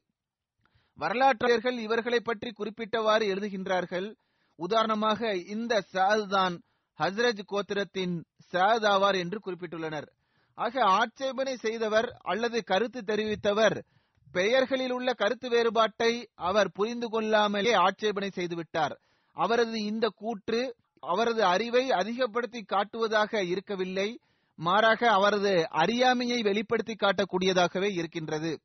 [0.99, 4.15] வரலாற்றாளர்கள் இவர்களை பற்றி குறிப்பிட்டவாறு எழுதுகின்றார்கள்.
[4.55, 6.61] உதாரணமாக இந்த சாத் தான்
[6.99, 10.07] ஹஸ்ரஜ் கோத்திரத்தின் சாத் ஆவார் என்று குறிப்பிட்டுள்ளனர்.
[10.57, 13.83] ஆக ஆட்சேபனை செய்தவர் அல்லது கருத்து தெரிவித்தவர்
[14.31, 18.95] பெயர்களில் உள்ள கருத்து வேறுபாட்டை அவர் புரிந்து கொள்ளாமலே ஆட்சேபனை செய்துவிட்டார்
[19.37, 24.19] அவரது இந்த கூற்று அவரது அறிவை அதிகப்படுத்தி காட்டுவதாக இருக்கவில்லை.
[24.59, 28.59] மாறாக அவரது அறியாமையை வெளிப்படுத்தி காட்டக்கூடியதாகவே இருக்கின்றது.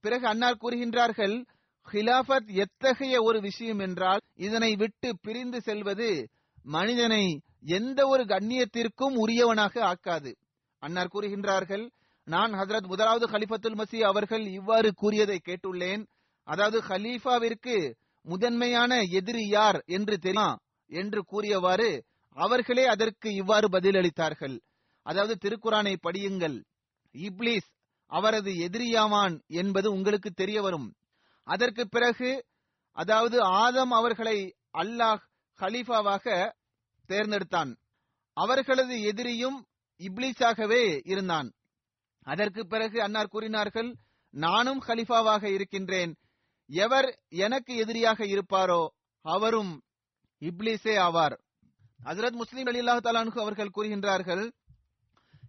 [0.00, 1.44] பிறகு அன்னார் கூறுகின்றார்கள்
[1.92, 6.28] ஹிலாபத் எத்தகைய ஒரு விஷயம் என்றால் இதனை விட்டு பிரிந்து செல்வது
[6.62, 10.36] மனிதனை எந்த ஒரு கண்ணியத்திற்கும் உரியவனாக ஆக்காது.
[10.82, 11.84] அன்னார் கூறுகின்றார்கள்
[12.26, 16.02] நான் ஹசரத் முதலாவது ஹலிஃபத்துல் மசி அவர்கள் இவ்வாறு கூறியதை கேட்டுள்ளேன்.
[16.48, 17.76] அதாவது ஹலீஃபாவிற்கு
[18.24, 20.58] முதன்மையான எதிரி யார் என்று தெரியும்?
[20.90, 21.90] என்று கூறியவாறு
[22.36, 24.56] அவர்களே அதற்கு இவ்வாறு பதிலளித்தார்கள்.
[25.06, 26.56] அதாவது திருக்குறானை படியுங்கள்.
[27.14, 27.68] இப்லீஸ்
[28.12, 30.88] அவரது எதிரியாவான் என்பது உங்களுக்கு தெரிய வரும்.
[31.46, 32.30] அதற்கு பிறகு
[32.96, 34.38] அதாவது ஆதம் அவர்களை
[34.74, 35.22] அல்லாஹ்
[35.58, 36.26] ஹலீஃபாவாக
[37.08, 37.70] தேர்ந்தெடுத்தான்.
[38.36, 39.58] அவர்களது எதிரியும்
[40.06, 41.52] இப்லீஸாகவே இருந்தான்.
[42.22, 43.96] அதற்கு பிறகு அன்னார் கூறினார்கள்
[44.30, 46.16] நானும் ஹலிஃபாவாக இருக்கின்றேன்.
[46.66, 48.88] எவர் எனக்கு எதிரியாக இருப்பாரோ
[49.20, 49.82] அவரும்
[50.40, 51.36] இப்லீஸே ஆவார்.
[52.04, 54.52] ஹசரத் முஸ்லீம் அலி அல்லாஹு அவர்கள் கூறுகின்றார்கள்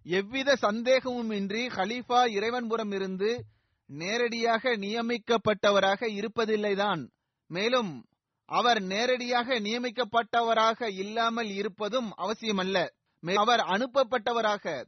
[0.04, 3.44] எவ்வித சந்தேகமும் இன்றி ஹலீஃபா இறைவன்புறம் இருந்து
[3.86, 7.02] நேரடியாக நியமிக்கப்பட்டவராக இருப்பதில்லைதான்.
[7.46, 8.04] மேலும்
[8.44, 12.88] அவர் நேரடியாக நியமிக்கப்பட்டவராக இல்லாமல் இருப்பதும் அவசியமல்ல.
[13.32, 14.86] அவர் அனுப்பப்பட்டவராக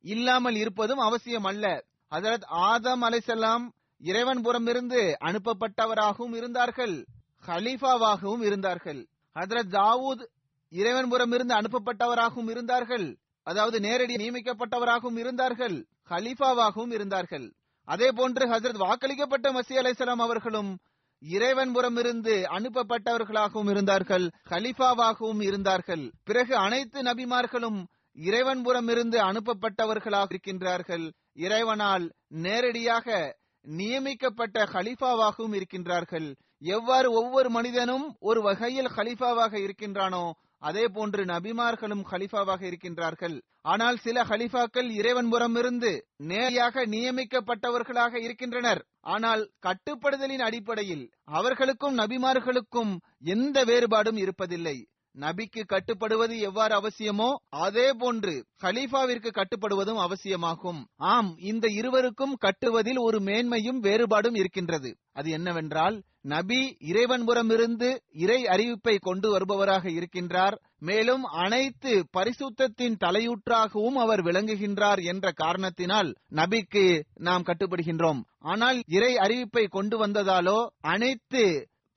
[0.00, 1.84] இல்லாமல் இருப்பதும் அவசியம் அல்ல.
[2.10, 3.68] ஹசரத் ஆதம் அலைசல்லாம்
[3.98, 7.06] இறைவன் புறமிருந்து அனுப்பப்பட்டவராகவும் இருந்தார்கள்.
[7.46, 9.06] ஹலீஃபாவாகவும் இருந்தார்கள்.
[9.34, 10.26] ஹசரத் தாவூத்
[10.68, 13.18] இறைவன் புறமிருந்து அனுப்பப்பட்டவராகவும் இருந்தார்கள்.
[13.42, 15.86] அதாவது நேரடி நியமிக்கப்பட்டவராகவும் இருந்தார்கள்.
[16.08, 17.54] ஹலீஃபாவாகவும் இருந்தார்கள்.
[17.84, 20.78] அதே போன்று ஹசரத் வாக்களிக்கப்பட்ட மசி அலைசலாம் அவர்களும்
[21.18, 26.12] இறைவன் அனுப்பப்பட்டவர்களாகவும் இருந்தார்கள் ஹலிஃபாவாகவும் இருந்தார்கள்.
[26.24, 31.10] பிறகு அனைத்து நபிமார்களும் இறைவன் புறமிருந்து அனுப்பப்பட்டவர்களாக இருக்கின்றார்கள்.
[31.34, 36.34] இறைவனால் நேரடியாக நியமிக்கப்பட்ட ஹலிஃபாவாகவும் இருக்கின்றார்கள்.
[36.58, 40.32] எவ்வாறு ஒவ்வொரு மனிதனும் ஒரு வகையில் ஹலிஃபாவாக இருக்கின்றானோ
[40.68, 43.36] அதே போன்று நபிமார்களும் ஹலிஃபாவாக இருக்கின்றார்கள்.
[43.72, 45.92] ஆனால் சில ஹலிஃபாக்கள் இறைவன் புறமிருந்து
[46.30, 48.80] நேரடியாக நியமிக்கப்பட்டவர்களாக இருக்கின்றனர்.
[49.14, 51.06] ஆனால் கட்டுப்படுதலின் அடிப்படையில்
[51.38, 52.92] அவர்களுக்கும் நபிமார்களுக்கும்
[53.34, 54.76] எந்த வேறுபாடும் இருப்பதில்லை.
[55.20, 60.80] நபிக்கு கட்டுப்படுவது எவ்வாறு அவசியமோ அதே போன்று ஹலீஃபாவிற்கு கட்டுப்படுவதும் அவசியமாகும்.
[60.96, 64.96] ஆம் இந்த இருவருக்கும் கட்டுவதில் ஒரு மேன்மையும் வேறுபாடும் இருக்கின்றது.
[65.12, 70.56] அது என்னவென்றால் நபி இறைவன்புறமிருந்து இறை அறிவிப்பை கொண்டு வருபவராக இருக்கின்றார்.
[70.78, 76.84] மேலும் அனைத்து பரிசுத்தத்தின் தலையூற்றாகவும் அவர் விளங்குகின்றார் என்ற காரணத்தினால் நபிக்கு
[77.18, 78.20] நாம் கட்டுப்படுகின்றோம்.
[78.38, 81.44] ஆனால் இறை அறிவிப்பை கொண்டு வந்ததாலோ அனைத்து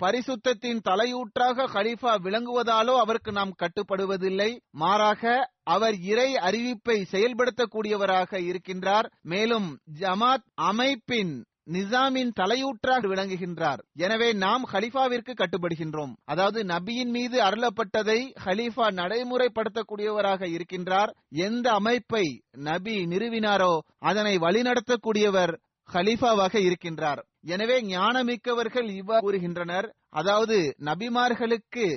[0.03, 4.49] பரிசுத்தத்தின் தலையூற்றாக ஹலீஃபா விளங்குவதாலோ அவருக்கு நாம் கட்டுப்படுவதில்லை.
[4.71, 9.09] மாறாக அவர் இறை அறிவிப்பை செயல்படுத்தக்கூடியவராக இருக்கின்றார்.
[9.21, 11.33] மேலும் ஜமாத் அமைப்பின்
[11.73, 13.81] நிசாமின் தலையூற்றாக விளங்குகின்றார்.
[13.93, 16.13] எனவே நாம் ஹலிஃபாவிற்கு கட்டுப்படுகின்றோம்.
[16.25, 21.11] அதாவது நபியின் மீது அருளப்பட்டதை ஹலீஃபா நடைமுறைப்படுத்தக்கூடியவராக இருக்கின்றார்.
[21.47, 22.25] எந்த அமைப்பை
[22.69, 25.53] நபி நிறுவினாரோ அதனை வழிநடத்தக்கூடியவர்
[25.93, 27.21] ஹலீஃபாவாக இருக்கின்றார்.
[27.41, 29.87] எனவே ஞானமிக்கவர்கள் இவ்வாறு கூறுகின்றனர்.
[30.09, 31.87] அதாவது நபிமார்களுக்கு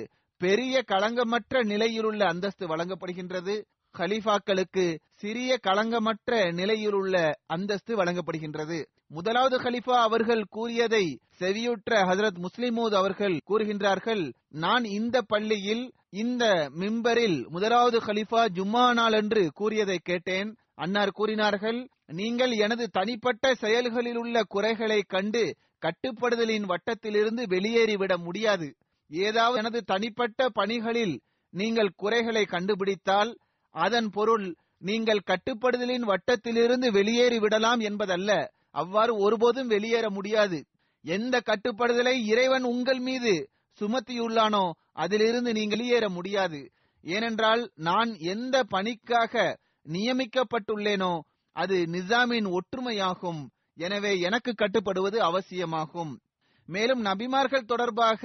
[0.41, 3.55] பெரிய களங்கமற்ற நிலையிலுள்ள அந்தஸ்து வழங்கப்படுகின்றது.
[3.95, 8.79] ஹலீஃபாக்களுக்கு சிறிய களங்கமற்ற நிலையிலுள்ள அந்தஸ்து வழங்கப்படுகின்றது.
[9.07, 16.43] முதலாவது ஹலிஃபா அவர்கள் கூறியதை செவியுற்ற ஹசரத் முஸ்லிமூத் அவர்கள் கூறுகின்றார்கள் நான் இந்த பள்ளியில் இந்த
[16.79, 20.49] மிம்பரில் முதலாவது ஹலிஃபா ஜும்மா நாள் என்று கூறியதை கேட்டேன்.
[20.75, 28.75] அன்னார் கூறினார்கள் நீங்கள் எனது தனிப்பட்ட செயல்களில் உள்ள குறைகளை கண்டு கட்டுப்படுதலின் வட்டத்திலிருந்து வெளியேறிவிட முடியாது.
[29.07, 33.37] ஏதாவது எனது தனிப்பட்ட பணிகளில் நீங்கள் குறைகளை கண்டுபிடித்தால்
[33.71, 38.47] அதன் பொருள் நீங்கள் கட்டுப்படுதலின் வட்டத்திலிருந்து வெளியேறி விடலாம் என்பதல்ல.
[38.71, 40.65] அவ்வாறு ஒருபோதும் வெளியேற முடியாது.
[41.01, 43.49] எந்த கட்டுப்படுதலை இறைவன் உங்கள் மீது
[43.81, 46.71] சுமத்தியுள்ளானோ அதிலிருந்து நீங்கள் வெளியேற முடியாது.
[47.01, 51.21] ஏனென்றால் நான் எந்த பணிக்காக நியமிக்கப்பட்டுள்ளேனோ
[51.55, 53.41] அது நிசாமின் ஒற்றுமையாகும்.
[53.77, 56.13] எனவே எனக்கு கட்டுப்படுவது அவசியமாகும்.
[56.69, 58.21] மேலும் நபிமார்கள் தொடர்பாக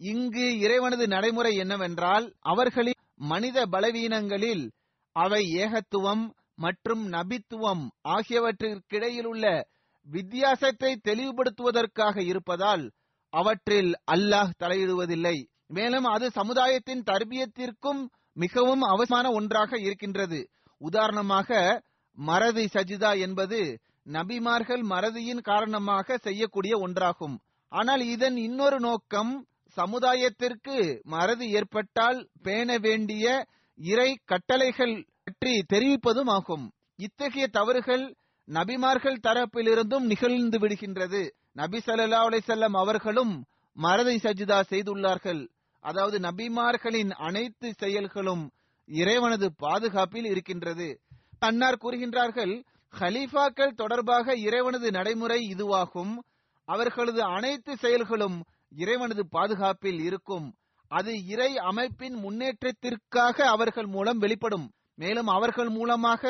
[0.00, 4.64] இங்கு இறைவனது நடைமுறை என்னவென்றால் அவர்களின் மனித பலவீனங்களில்
[5.16, 9.46] அவை ஏகத்துவம் மற்றும் நபித்துவம் ஆகியவற்றிற்கிடையில் உள்ள
[10.06, 12.84] வித்தியாசத்தை தெளிவுபடுத்துவதற்காக இருப்பதால்
[13.32, 15.36] அவற்றில் அல்லாஹ் தலையிடுவதில்லை.
[15.68, 18.02] மேலும் அது சமுதாயத்தின் தர்பியத்திற்கும்
[18.36, 20.40] மிகவும் அவசியமான ஒன்றாக இருக்கின்றது.
[20.80, 21.50] உதாரணமாக
[22.16, 27.36] மறதி சஜிதா என்பது நபிமார்கள் மறதியின் காரணமாக செய்யக்கூடிய ஒன்றாகும்.
[27.68, 33.46] ஆனால் இதன் இன்னொரு நோக்கம் சமுதாயத்திற்கு மறதி ஏற்பட்டால் பேண வேண்டிய
[33.78, 36.72] இறை கட்டளைகள் பற்றி தெரிவிப்பதும் ஆகும்.
[36.96, 38.16] இத்தகைய தவறுகள்
[38.48, 41.28] நபிமார்கள் தரப்பிலிருந்தும் நிகழ்ந்து விடுகின்றது.
[41.52, 45.48] நபி சல்லா அலிசல்லம் அவர்களும் மறதி சஜிதா செய்துள்ளார்கள்.
[45.80, 48.50] அதாவது நபிமார்களின் அனைத்து செயல்களும்
[48.86, 51.00] இறைவனது பாதுகாப்பில் இருக்கின்றது.
[51.42, 52.54] அன்னார் கூறுகின்றார்கள்
[52.94, 56.12] ஹலீஃபாக்கள் தொடர்பாக இறைவனது நடைமுறை இதுவாகும்.
[56.68, 58.38] அவர்களது அனைத்து செயல்களும்
[58.82, 60.46] இறைவனது பாதுகாப்பில் இருக்கும்.
[60.90, 64.66] அது இறை அமைப்பின் முன்னேற்றத்திற்காக அவர்கள் மூலம் வெளிப்படும்.
[64.94, 66.22] மேலும் அவர்கள் மூலமாக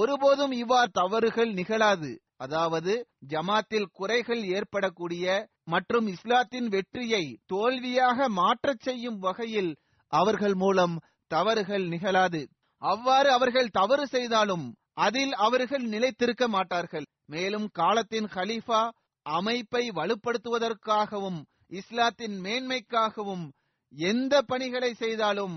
[0.00, 2.10] ஒருபோதும் இவ்வாறு தவறுகள் நிகழாது.
[2.36, 2.92] அதாவது
[3.28, 5.24] ஜமாத்தில் குறைகள் ஏற்படக்கூடிய
[5.64, 9.72] மற்றும் இஸ்லாத்தின் வெற்றியை தோல்வியாக மாற்றச் செய்யும் வகையில்
[10.12, 10.94] அவர்கள் மூலம்
[11.30, 12.40] தவறுகள் நிகழாது.
[12.82, 14.66] அவ்வாறு அவர்கள் தவறு செய்தாலும்
[15.06, 17.06] அதில் அவர்கள் நிலைத்திருக்க மாட்டார்கள்.
[17.26, 18.80] மேலும் காலத்தின் ஹலீஃபா
[19.26, 21.40] அமைப்பை வலுப்படுத்துவதற்காகவும்
[21.78, 23.44] இஸ்லாத்தின் மேன்மைக்காகவும்
[23.94, 25.56] எந்த பணிகளை செய்தாலும்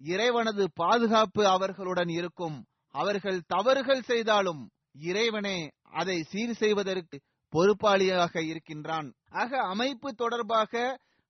[0.00, 2.58] இறைவனது பாதுகாப்பு அவர்களுடன் இருக்கும்.
[2.94, 4.62] அவர்கள் தவறுகள் செய்தாலும்
[5.10, 5.58] இறைவனே
[6.00, 7.16] அதை சீர் செய்வதற்கு
[7.52, 9.08] பொறுப்பாளியாக இருக்கின்றான்.
[9.32, 10.72] ஆக அமைப்பு தொடர்பாக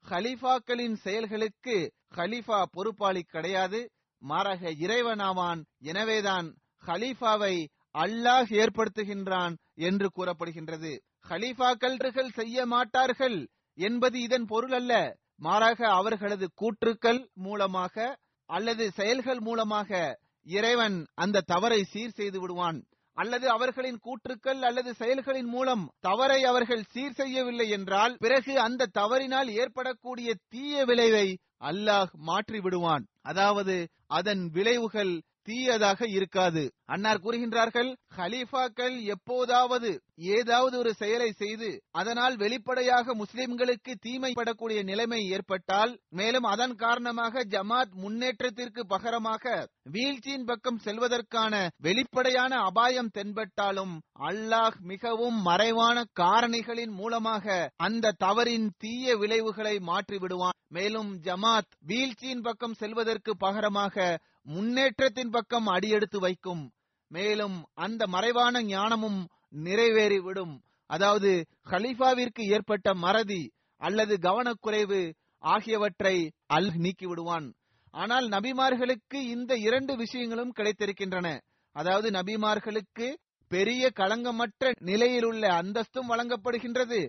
[0.05, 1.77] ஹலீஃபாக்களின் செயல்களுக்கு
[2.17, 3.81] ஹலீஃபா பொறுப்பாளி கிடையாது.
[4.23, 6.55] மாறாக இறைவனாவான் எனவேதான்
[6.87, 7.55] ஹலீஃபாவை
[7.95, 10.93] அல்லாஹ் ஏற்படுத்துகின்றான் என்று கூறப்படுகின்றது.
[11.29, 13.49] ஹலீஃபாக்கள் செய்ய மாட்டார்கள்
[13.79, 14.93] என்பது இதன் பொருள் அல்ல.
[15.37, 22.79] மாறாக அவர்களது கூற்றுக்கள் மூலமாக அல்லது செயல்கள் மூலமாக இறைவன் அந்த தவறை சீர் செய்து விடுவான்.
[23.15, 30.35] அல்லது அவர்களின் கூற்றுக்கள் அல்லது செயல்களின் மூலம் தவறை அவர்கள் சீர் செய்யவில்லை என்றால் பிறகு அந்த தவறினால் ஏற்படக்கூடிய
[30.49, 33.75] தீய விளைவை அல்லாஹ் மாற்றி விடுவான் அதாவது
[34.11, 35.13] அதன் விளைவுகள்
[35.47, 36.63] தீயதாக இருக்காது.
[36.95, 39.91] அன்னார் கூறுகின்றார்கள் ஹலீஃபாக்கள் எப்போதாவது
[40.33, 48.85] ஏதாவது ஒரு செயலை செய்து அதனால் வெளிப்படையாக முஸ்லிம்களுக்கு தீமைப்படக்கூடிய நிலைமை ஏற்பட்டால் மேலும் அதன் காரணமாக ஜமாத் முன்னேற்றத்திற்கு
[48.87, 49.55] பகரமாக
[49.91, 53.95] வீழ்ச்சியின் பக்கம் செல்வதற்கான வெளிப்படையான அபாயம் தென்பட்டாலும்
[54.29, 57.45] அல்லாஹ் மிகவும் மறைவான காரணிகளின் மூலமாக
[57.87, 64.15] அந்த தவறின் தீய விளைவுகளை மாற்றி விடுவான் மேலும் ஜமாத் வீழ்ச்சியின் பக்கம் செல்வதற்கு பகரமாக
[64.47, 66.63] முன்னேற்றத்தின் பக்கம் அடியெடுத்து வைக்கும்.
[67.11, 69.21] மேலும் அந்த மறைவான ஞானமும்
[69.65, 70.55] நிறைவேறிவிடும்.
[70.91, 71.31] அதாவது
[71.71, 73.43] ஹலீஃபாவிற்கு ஏற்பட்ட மறதி
[73.81, 75.01] அல்லது கவனக்குறைவு
[75.45, 77.47] ஆகியவற்றை அல் நீக்கி விடுவான்
[77.95, 81.29] ஆனால் நபிமார்களுக்கு இந்த இரண்டு விஷயங்களும் கிடைத்திருக்கின்றன.
[81.77, 83.07] அதாவது நபிமார்களுக்கு
[83.51, 87.01] பெரிய களங்கமற்ற நிலையிலுள்ள அந்தஸ்தும் வழங்கப்படுகின்றது.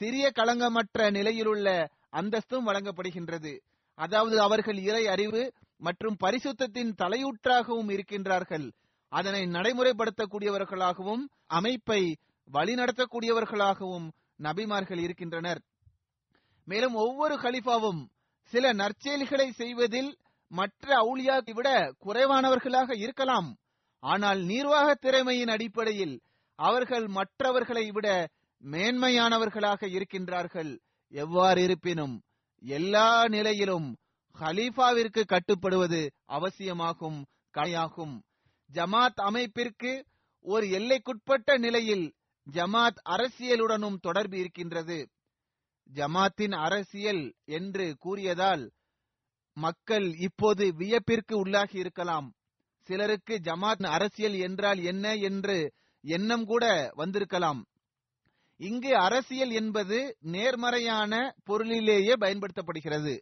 [0.00, 1.68] சிறிய களங்கமற்ற நிலையிலுள்ள
[2.10, 3.52] அந்தஸ்தும் வழங்கப்படுகின்றது.
[3.98, 5.42] அதாவது அவர்கள் இறை அறிவு
[5.82, 8.66] மற்றும் பரிசுத்தத்தின் தலையூற்றாகவும் இருக்கின்றார்கள்.
[9.08, 12.02] அதனை நடைமுறைப்படுத்தக்கூடியவர்களாகவும் அமைப்பை
[12.52, 14.06] வழிநடத்தக்கூடியவர்களாகவும்
[14.42, 15.60] நபிமார்கள் இருக்கின்றனர்.
[16.64, 18.00] மேலும் ஒவ்வொரு கலிஃபாவும்
[18.52, 20.18] சில நற்செயல்களை செய்வதில்
[20.48, 21.68] மற்ற அவுளியாவை விட
[22.04, 23.48] குறைவானவர்களாக இருக்கலாம்.
[24.02, 26.14] ஆனால் நிர்வாக திறமையின் அடிப்படையில்
[26.54, 28.08] அவர்கள் மற்றவர்களை விட
[28.62, 30.72] மேன்மையானவர்களாக இருக்கின்றார்கள்.
[31.12, 32.14] எவ்வாறு இருப்பினும்
[32.62, 33.88] எல்லா நிலையிலும்
[34.42, 38.22] ஹலீஃபாவிற்கு கட்டுப்படுவது அவசியமாகும் கலையாகும்.
[38.72, 40.04] ஜமாத் அமைப்பிற்கு
[40.40, 42.14] ஒரு எல்லைக்குட்பட்ட நிலையில்
[42.52, 45.10] ஜமாத் அரசியலுடனும் தொடர்பு இருக்கின்றது.
[45.94, 48.72] ஜமாத்தின் அரசியல் என்று கூறியதால்
[49.54, 52.34] மக்கள் இப்போது வியப்பிற்கு உள்ளாகி இருக்கலாம்.
[52.82, 57.66] சிலருக்கு ஜமாத் அரசியல் என்றால் என்ன என்று எண்ணம் கூட வந்திருக்கலாம்.
[58.56, 63.14] இங்கு அரசியல் என்பது நேர்மறையான பொருளிலேயே பயன்படுத்தப்படுகிறது.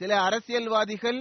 [0.00, 1.20] சில அரசியல்வாதிகள்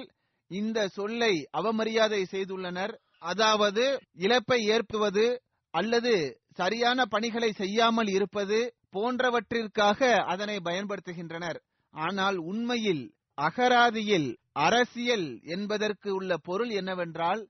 [0.51, 2.93] இந்த சொல்லை அவமரியாதை செய்துள்ளனர்.
[3.31, 3.83] அதாவது
[4.15, 5.25] இழப்பை ஏற்புவது
[5.73, 6.13] அல்லது
[6.53, 8.59] சரியான பணிகளை செய்யாமல் இருப்பது
[8.93, 11.59] போன்றவற்றிற்காக அதனை பயன்படுத்துகின்றனர்.
[11.93, 13.03] ஆனால் உண்மையில்
[13.37, 14.29] அகராதியில்
[14.65, 17.41] அரசியல் என்பதற்கு உள்ள பொருள் என்னவென்றால்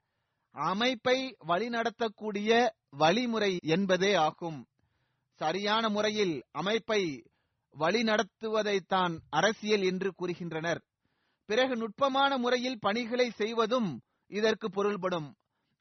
[0.55, 2.49] அமைப்பை வழிநடத்தக்கூடிய
[2.97, 4.59] வழிமுறை என்பதே ஆகும்.
[5.41, 7.01] சரியான முறையில் அமைப்பை
[7.75, 10.81] வழிநடத்துவதைத்தான் அரசியல் என்று கூறுகின்றனர்.
[11.45, 13.89] பிறகு நுட்பமான முறையில் பணிகளை செய்வதும்
[14.31, 15.27] இதற்கு பொருள்படும்.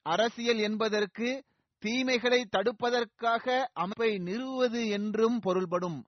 [0.06, 1.28] அரசியல் என்பதற்கு
[1.82, 5.98] தீமைகளை தடுப்பதற்காக அமைப்பை நிறுவுவது என்றும் பொருள்படும்.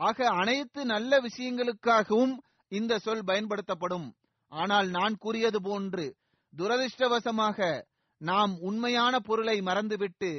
[0.00, 2.34] ஆக அனைத்து நல்ல விஷயங்களுக்காகவும்
[2.72, 4.06] இந்த சொல் பயன்படுத்தப்படும்.
[4.52, 6.06] ஆனால் நான் கூறியது போன்று
[6.52, 7.58] துரதிருஷ்டவசமாக
[8.20, 10.30] நாம் உண்மையான பொருளை மறந்துவிட்டு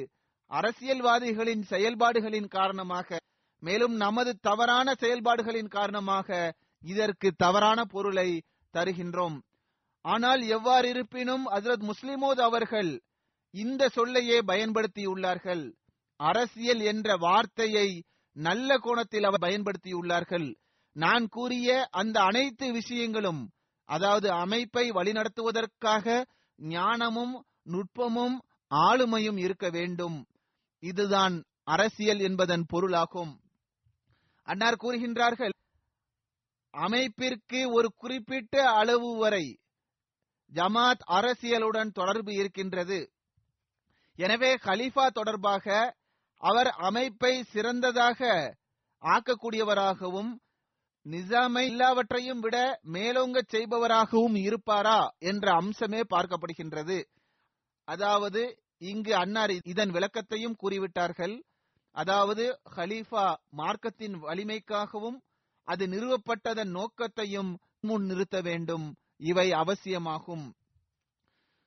[0.50, 3.18] அரசியல்வாதிகளின் செயல்பாடுகளின் காரணமாக
[3.62, 6.28] மேலும் நமது தவறான செயல்பாடுகளின் காரணமாக
[6.82, 8.28] இதற்கு தவறான பொருளை
[8.72, 9.42] தருகின்றோம்.
[10.00, 13.02] ஆனால் எவ்வாறு இருப்பினும் ஹசரத் முஸ்லிமோத் அவர்கள்
[13.50, 15.74] இந்த சொல்லையே பயன்படுத்தியுள்ளார்கள்.
[16.16, 20.54] அரசியல் என்ற வார்த்தையை நல்ல கோணத்தில் அவர் பயன்படுத்தியுள்ளார்கள்.
[20.92, 23.50] நான் கூறிய அந்த அனைத்து விஷயங்களும்
[23.84, 26.24] அதாவது அமைப்பை வழிநடத்துவதற்காக
[26.56, 28.36] ஞானமும் நுட்பமும்
[28.74, 30.26] ஆளுமையும் இருக்க வேண்டும்.
[30.78, 33.40] இதுதான் அரசியல் என்பதன் பொருளாகும்.
[34.42, 35.52] அன்னார் கூறுகின்றார்கள்
[36.74, 39.46] அமைப்பிற்கு ஒரு குறிப்பிட்ட அளவு வரை
[40.52, 42.98] ஜமாத் அரசியலுடன் தொடர்பு இருக்கின்றது.
[44.18, 45.66] எனவே ஹலீஃபா தொடர்பாக
[46.42, 48.20] அவர் அமைப்பை சிறந்ததாக
[49.02, 50.32] ஆக்கக்கூடியவராகவும்
[51.06, 52.56] நிசாமை எல்லாவற்றையும் விட
[52.94, 56.98] மேலோங்க செய்பவராகவும் இருப்பாரா என்ற அம்சமே பார்க்கப்படுகின்றது.
[57.88, 58.42] அதாவது
[58.78, 61.34] இங்கு அன்னார் இதன் விளக்கத்தையும் கூறிவிட்டார்கள்.
[61.90, 62.44] அதாவது
[62.76, 63.26] ஹலீஃபா
[63.60, 65.18] மார்க்கத்தின் வலிமைக்காகவும்
[65.64, 68.94] அது நிறுவப்பட்டதன் நோக்கத்தையும் முன் நிறுத்த வேண்டும்.
[69.16, 70.54] இவை அவசியமாகும்.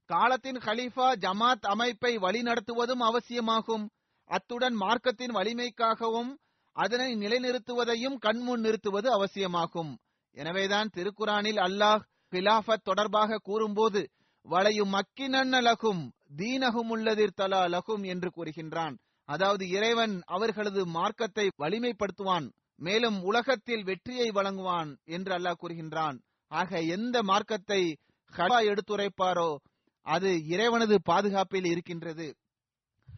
[0.06, 3.90] காலத்தின் ஹலீஃபா ஜமாத் அமைப்பை வழிநடத்துவதும் அவசியமாகும்.
[4.26, 6.38] அத்துடன் மார்க்கத்தின் வலிமைக்காகவும்
[6.72, 9.98] அதனை நிலைநிறுத்துவதையும் கண்முன் நிறுத்துவது அவசியமாகும்.
[10.32, 14.10] எனவேதான் திருக்குரானில் அல்லாஹ் கிலாஃபத் தொடர்பாக கூறும்போது
[14.42, 18.98] வளையும் மக்கினன்ன லகும் தீனகும் உள்ளதிர் தலா லகும் என்று கூறுகின்றான்.
[19.26, 22.52] அதாவது இறைவன் அவர்களது மார்க்கத்தை வலிமைப்படுத்துவான்.
[22.78, 26.18] மேலும் உலகத்தில் வெற்றியை வழங்குவான் என்று அல்லாஹ் கூறுகின்றான்.
[26.48, 27.98] ஆக எந்த மார்க்கத்தை
[28.34, 29.56] ஹலா எடுத்துரைப்பாரோ
[30.02, 32.36] அது இறைவனது பாதுகாப்பில் இருக்கின்றது.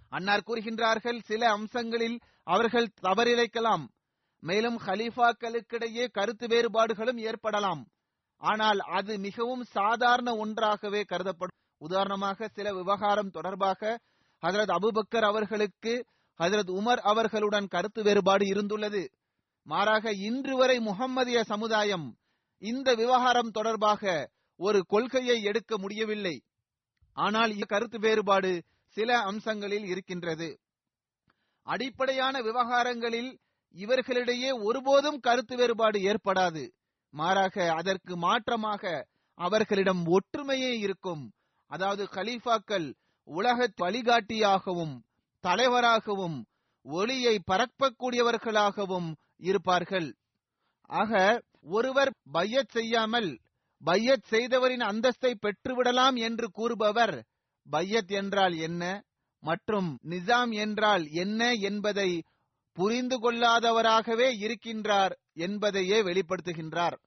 [0.10, 3.86] அன்னார் கூறுகின்றார்கள் சில அம்சங்களில் அவர்கள் தவறிழைக்கலாம்.
[4.40, 7.88] மேலும் ஹலீஃபாக்களுக்கிடையே கருத்து வேறுபாடுகளும் ஏற்படலாம்.
[8.38, 11.58] ஆனால் அது மிகவும் சாதாரண ஒன்றாகவே கருதப்படும்.
[11.78, 14.00] உதாரணமாக சில விவகாரம் தொடர்பாக
[14.44, 16.06] ஹசரத் அபுபக்கர் அவர்களுக்கு
[16.40, 19.08] ஹசரத் உமர் அவர்களுடன் கருத்து வேறுபாடு இருந்துள்ளது.
[19.68, 22.08] மாறாக இன்று வரை முகம்மதிய சமுதாயம்
[22.62, 24.04] இந்த விவகாரம் தொடர்பாக
[24.60, 26.36] ஒரு கொள்கையை எடுக்க முடியவில்லை.
[27.18, 28.52] ஆனால் கருத்து வேறுபாடு
[28.98, 30.50] சில அம்சங்களில் இருக்கின்றது.
[31.68, 33.32] அடிப்படையான விவகாரங்களில்
[33.76, 36.64] இவர்களிடையே ஒருபோதும் கருத்து வேறுபாடு ஏற்படாது.
[37.14, 38.84] மாறாக அதற்கு மாற்றமாக
[39.38, 41.24] அவர்களிடம் ஒற்றுமையே இருக்கும்.
[41.72, 42.88] அதாவது கலீஃபாக்கள்
[43.28, 44.96] உலக வழிகாட்டியாகவும்
[45.44, 46.38] தலைவராகவும்
[46.86, 50.16] ஒளியை பரப்பக்கூடியவர்களாகவும் இருப்பார்கள்.
[50.82, 53.40] ஆக ஒருவர் பையத் செய்யாமல்
[53.84, 57.26] பையத் செய்தவரின் அந்தஸ்தை பெற்றுவிடலாம் என்று கூறுபவர்
[57.70, 59.04] பையத் என்றால் என்ன?
[59.44, 62.24] மற்றும் நிசாம் என்றால் என்ன என்பதை
[62.74, 66.98] புரிந்து கொள்ளாதவராகவே இருக்கின்றார் என்பதையே வெளிப்படுத்துகின்றார்.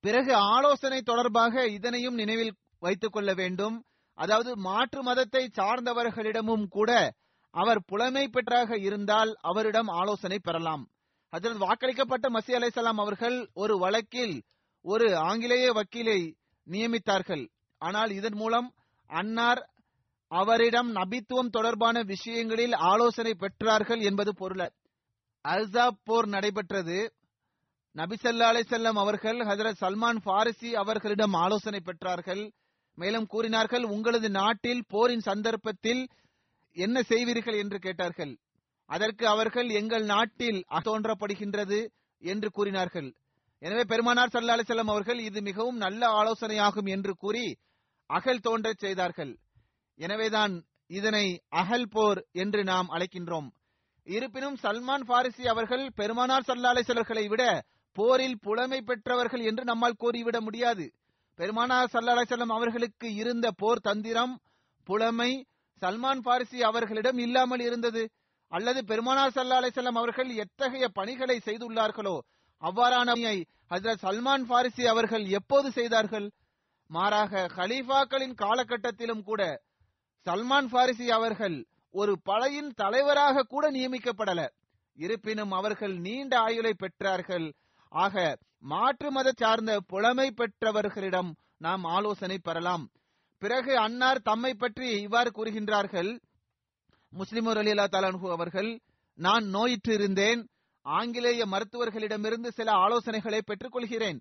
[0.00, 3.84] பிறகு ஆலோசனை தொடர்பாக இதனையும் நினைவில் வைத்துக் கொள்ள வேண்டும்.
[4.14, 7.12] அதாவது மாற்று மதத்தை சார்ந்தவர்களிடமும் கூட
[7.50, 10.88] அவர் புலமை பெற்றாக இருந்தால் அவரிடம் ஆலோசனை பெறலாம்.
[11.32, 14.42] அதில் வாக்களிக்கப்பட்ட மசி அலைசலாம் அவர்கள் ஒரு வழக்கில்
[14.82, 16.34] ஒரு ஆங்கிலேய வக்கீலை
[16.70, 17.48] நியமித்தார்கள்.
[17.78, 18.74] ஆனால் இதன் மூலம்
[19.06, 19.70] அன்னார்
[20.28, 24.72] அவரிடம் நபித்துவம் தொடர்பான விஷயங்களில் ஆலோசனை பெற்றார்கள் என்பது பொருள்.
[25.48, 27.14] அல்சாப் போர் நடைபெற்றது.
[27.94, 32.52] நபிசல்லா அலை செல்லம் அவர்கள் ஹசரத் சல்மான் பாரிசி அவர்களிடம் ஆலோசனை பெற்றார்கள்.
[32.94, 36.08] மேலும் கூறினார்கள் உங்களது நாட்டில் போரின் சந்தர்ப்பத்தில்
[36.72, 37.58] என்ன செய்வீர்கள்?
[37.58, 38.38] என்று கேட்டார்கள்.
[38.90, 41.80] அதற்கு அவர்கள் எங்கள் நாட்டில் தோன்றப்படுகின்றது
[42.22, 43.08] என்று கூறினார்கள்.
[43.62, 47.46] எனவே பெருமானார் சல்லா அலிசல்லாம் அவர்கள் இது மிகவும் நல்ல ஆலோசனையாகும் என்று கூறி
[48.10, 49.32] அகல் தோன்றச் செய்தார்கள்.
[49.98, 50.54] எனவேதான்
[50.90, 51.26] இதனை
[51.60, 53.48] அகல் போர் என்று நாம் அழைக்கின்றோம்.
[54.06, 57.44] இருப்பினும் சல்மான் பாரிசி அவர்கள் பெருமானார் சல்லா அலிசல்லர்களை விட
[57.96, 60.84] போரில் புலமை பெற்றவர்கள் என்று நம்மால் கூறிவிட முடியாது.
[61.38, 64.34] பெருமானார் சல்லா அலிசல்லாம் அவர்களுக்கு இருந்த போர் தந்திரம்
[64.86, 65.30] புலமை
[65.82, 68.02] சல்மான் பாரிசி அவர்களிடம் இல்லாமல் இருந்தது.
[68.52, 72.16] அல்லது பெருமானார் சல்லா அலிசல்லாம் அவர்கள் எத்தகைய பணிகளை செய்துள்ளார்களோ
[72.62, 73.10] அவ்வாறான
[73.70, 76.26] ஹசரத் சல்மான் பாரிசி அவர்கள் எப்போது செய்தார்கள்?
[76.90, 79.42] மாறாக ஹலீஃபாக்களின் காலகட்டத்திலும் கூட
[80.26, 81.56] சல்மான் பாரிசி அவர்கள்
[81.94, 84.40] ஒரு படையின் தலைவராக கூட நியமிக்கப்படல.
[84.98, 87.46] இருப்பினும் அவர்கள் நீண்ட ஆயுளை பெற்றார்கள்.
[87.92, 88.14] ஆக
[88.62, 92.84] மாற்று மத சார்ந்த புலமை பெற்றவர்களிடம் நாம் ஆலோசனை பெறலாம்.
[93.42, 96.10] பிறகு அன்னார் தம்மை பற்றி இவ்வாறு கூறுகின்றார்கள்
[97.18, 98.80] முஸ்லிமர் அலி அல்லா தலான்ஹு அவர்கள்
[99.14, 100.48] நான் நோயிற்று இருந்தேன்
[100.82, 104.20] ஆங்கிலேய மருத்துவர்களிடமிருந்து சில ஆலோசனைகளை பெற்றுக்கொள்கிறேன்.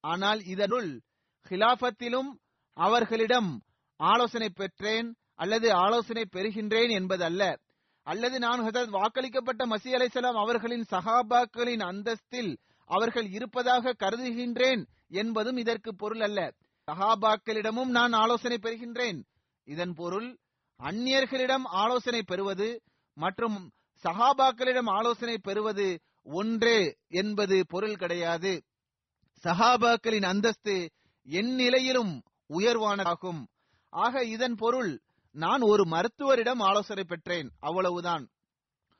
[0.00, 1.00] ஆனால் இதனுள்
[1.48, 2.30] ஹிலாபத்திலும்
[2.72, 3.62] அவர்களிடம்
[3.96, 7.58] ஆலோசனை பெற்றேன் அல்லது ஆலோசனை பெறுகின்றேன் என்பதல்ல.
[8.02, 16.20] அல்லது நான் ஹதரத் வாக்களிக்கப்பட்ட மசி அலைசலாம் அவர்களின் சஹாபாக்களின் அந்தஸ்தில் அவர்கள் இருப்பதாக கருதுகின்றேன் என்பதும் இதற்கு பொருள்
[16.20, 16.52] அல்ல.
[16.88, 19.20] சஹாபாக்களிடமும் நான் ஆலோசனை பெறுகின்றேன்.
[19.64, 20.38] இதன் பொருள்
[20.78, 22.82] அந்நியர்களிடம் ஆலோசனை பெறுவது
[23.14, 23.70] மற்றும்
[24.04, 28.64] சஹாபாக்களிடம் ஆலோசனை பெறுவது ஒன்றே என்பது பொருள் கிடையாது.
[29.44, 30.90] சஹாபாக்களின் அந்தஸ்து
[31.24, 33.46] என் நிலையிலும் உயர்வானதாகும்.
[33.88, 35.00] ஆக இதன் பொருள்
[35.32, 38.28] நான் ஒரு மருத்துவரிடம் ஆலோசனை பெற்றேன் அவ்வளவுதான்.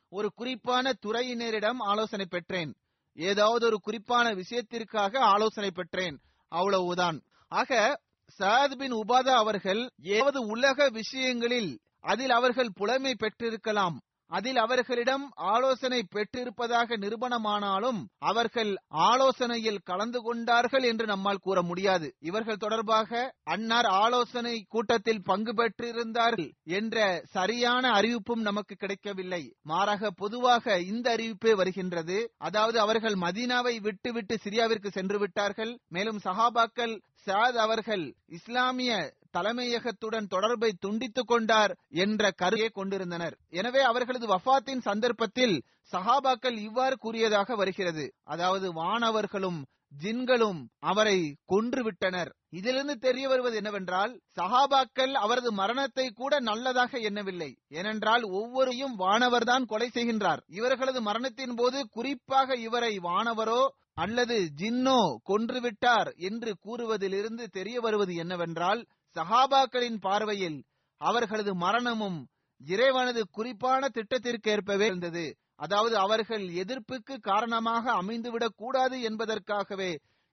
[0.09, 2.75] ஒரு குறிப்பான துறையினரிடம் ஆலோசனை பெற்றேன்
[3.15, 7.21] ஏதாவது ஒரு குறிப்பான விஷயத்திற்காக ஆலோசனை பெற்றேன் அவ்வளவுதான்.
[7.49, 8.01] ஆக
[8.39, 13.97] சாத் பின் உபாதா அவர்கள் ஏவது உலக விஷயங்களில் அதில் அவர்கள் புலமை பெற்றிருக்கலாம்.
[14.31, 22.09] அதில் அவர்களிடம் ஆலோசனை பெற்றிருப்பதாக நிரூபணமானாலும் அவர்கள் ஆலோசனையில் கலந்து கொண்டார்கள் என்று நம்மால் கூற முடியாது.
[22.19, 29.43] இவர்கள் தொடர்பாக அன்னார் ஆலோசனை கூட்டத்தில் பங்கு பெற்றிருந்தார்கள் என்ற சரியான அறிவிப்பும் நமக்கு கிடைக்கவில்லை.
[29.63, 32.19] மாறாக பொதுவாக இந்த அறிவிப்பே வருகின்றது.
[32.39, 35.79] அதாவது அவர்கள் மதீனாவை விட்டு விட்டு சிரியாவிற்கு சென்று விட்டார்கள்.
[35.89, 36.97] மேலும் சஹாபாக்கள்
[37.27, 38.93] சாத் அவர்கள் இஸ்லாமிய
[39.31, 43.37] தலைமையகத்துடன் தொடர்பை துண்டித்துக் கொண்டார் என்ற கருத்தை கொண்டிருந்தனர்.
[43.51, 45.57] எனவே அவர்களது வஃபாத்தின் சந்தர்ப்பத்தில்
[45.93, 48.05] சஹாபாக்கள் இவ்வாறு கூறியதாக வருகிறது.
[48.25, 49.61] அதாவது வானவர்களும்
[50.03, 51.19] ஜின்களும் அவரை
[51.53, 57.51] கொன்றுவிட்டனர் இதிலிருந்து தெரிய வருவது என்னவென்றால் சஹாபாக்கள் அவரது மரணத்தை கூட நல்லதாக எண்ணவில்லை.
[57.69, 60.43] ஏனென்றால் ஒவ்வொருயும் வானவர்தான் கொலை செய்கின்றார்.
[60.49, 63.61] இவர்களது மரணத்தின் போது குறிப்பாக இவரை வானவரோ
[63.95, 68.81] அல்லது ஜின்னோ கொன்றுவிட்டார் என்று கூறுவதிலிருந்து தெரிய வருவது என்னவென்றால்
[69.17, 70.59] சஹாபாக்களின் பார்வையில்
[71.01, 72.19] அவர்களது மரணமும்
[72.61, 75.25] இறைவனது குறிப்பான திட்டத்திற்கேற்பவே இருந்தது.
[75.57, 79.91] அதாவது அவர்கள் எதிர்ப்புக்கு காரணமாக அமைந்துவிடக் கூடாது என்பதற்காகவே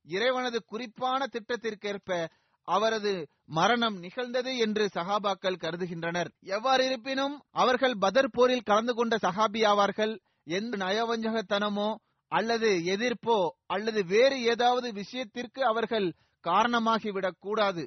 [0.08, 2.28] இறைவனது குறிப்பான திட்டத்திற்கேற்ப
[2.68, 3.14] அவரது
[3.50, 6.30] மரணம் நிகழ்ந்தது என்று சஹாபாக்கள் கருதுகின்றனர்.
[6.40, 10.14] எவ்வாறு இருப்பினும் அவர்கள் பதர் போரில் கலந்து கொண்ட சஹாபி ஆவார்கள்.
[10.50, 11.90] எந்த நயவஞ்சகத்தனமோ
[12.32, 16.14] அல்லது எதிர்ப்போ அல்லது வேறு ஏதாவது விஷயத்திற்கு அவர்கள்
[16.44, 17.84] காரணமாகிவிடக் கூடாது.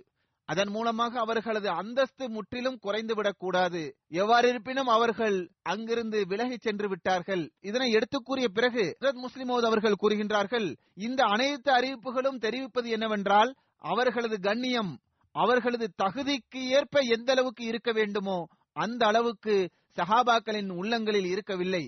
[0.49, 3.83] அதன் மூலமாக அவர்களது அந்தஸ்து முற்றிலும் குறைந்துவிடக் கூடாது.
[4.09, 7.51] எவ்வாறு இருப்பினும் அவர்கள் அங்கிருந்து விலகிச் சென்று விட்டார்கள்.
[7.61, 14.93] இதனை எடுத்துக் கூறிய பிறகு முஸ்லிமோத் அவர்கள் கூறுகின்றார்கள் இந்த அனைத்து அறிவிப்புகளும் தெரிவிப்பது என்னவென்றால் அவர்களது கண்ணியம்
[15.35, 18.39] அவர்களது தகுதிக்கு ஏற்ப எந்த அளவுக்கு இருக்க வேண்டுமோ
[18.77, 19.55] அந்த அளவுக்கு
[19.99, 21.85] சஹாபாக்களின் உள்ளங்களில் இருக்கவில்லை.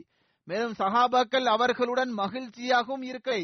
[0.48, 3.40] மேலும் சஹாபாக்கள் அவர்களுடன் மகிழ்ச்சியாகவும் இருக்கை.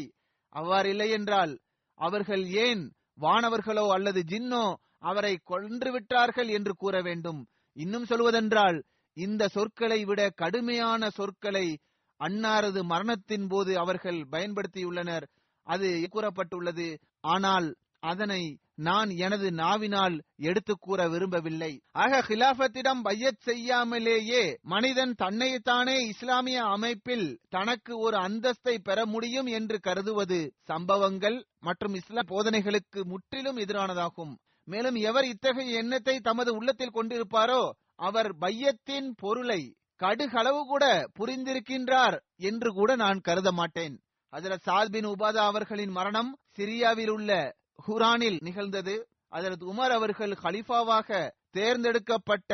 [0.49, 1.53] அவ்வாறு இல்லை என்றால்
[1.99, 2.83] அவர்கள் ஏன்
[3.21, 4.65] வானவர்களோ அல்லது ஜின்னோ
[4.99, 7.41] அவரை கொன்று விட்டார்கள் என்று கூற வேண்டும்.
[7.77, 8.77] இன்னும் சொல்வதென்றால்
[9.17, 11.67] இந்த சொற்களை விட கடுமையான சொற்களை
[12.19, 15.25] அன்னாரது மரணத்தின் போது அவர்கள் பயன்படுத்தியுள்ளனர்.
[15.67, 16.87] அது கூறப்பட்டுள்ளது.
[17.33, 17.67] ஆனால்
[17.99, 18.41] அதனை
[18.77, 21.81] நான் எனது நாவினால் எடுத்து கூற விரும்பவில்லை.
[21.91, 30.39] ஆக ஹிலாபத்திடம் பையத் செய்யாமலேயே மனிதன் தன்னைத்தானே இஸ்லாமிய அமைப்பில் தனக்கு ஒரு அந்தஸ்தை பெற முடியும் என்று கருதுவது
[30.63, 34.33] சம்பவங்கள் மற்றும் இஸ்லாம் போதனைகளுக்கு முற்றிலும் எதிரானதாகும்.
[34.67, 37.61] மேலும் எவர் இத்தகைய எண்ணத்தை தமது உள்ளத்தில் கொண்டிருப்பாரோ
[37.95, 39.61] அவர் பையத்தின் பொருளை
[40.01, 40.85] கடுகளவு கூட
[41.19, 43.95] புரிந்திருக்கின்றார் என்று கூட நான் கருத மாட்டேன்
[44.33, 47.31] அதில் சாத் பின் உபாதா அவர்களின் மரணம் சிரியாவில் உள்ள
[47.79, 48.95] ஹுரானில் நிகழ்ந்தது.
[49.29, 51.09] அதற்கு உமர் அவர்கள் ஹலிஃபாவாக
[51.51, 52.51] தேர்ந்தெடுக்கப்பட்ட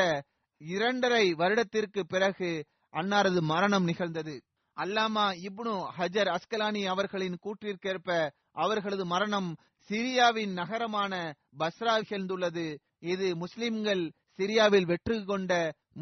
[0.61, 2.51] இரண்டரை வருடத்திற்கு பிறகு
[2.93, 4.35] அன்னாரது மரணம் நிகழ்ந்தது.
[4.77, 8.09] அல்லாமா இப்னு ஹஜர் அஸ்கலானி அவர்களின் கூற்றிற்கேற்ப
[8.51, 9.49] அவர்களது மரணம்
[9.89, 11.13] சிரியாவின் நகரமான
[11.59, 12.65] பஸ்ரா நிகழ்ந்துள்ளது
[13.11, 14.03] இது முஸ்லிம்கள்
[14.37, 15.53] சிரியாவில் வெற்றி கொண்ட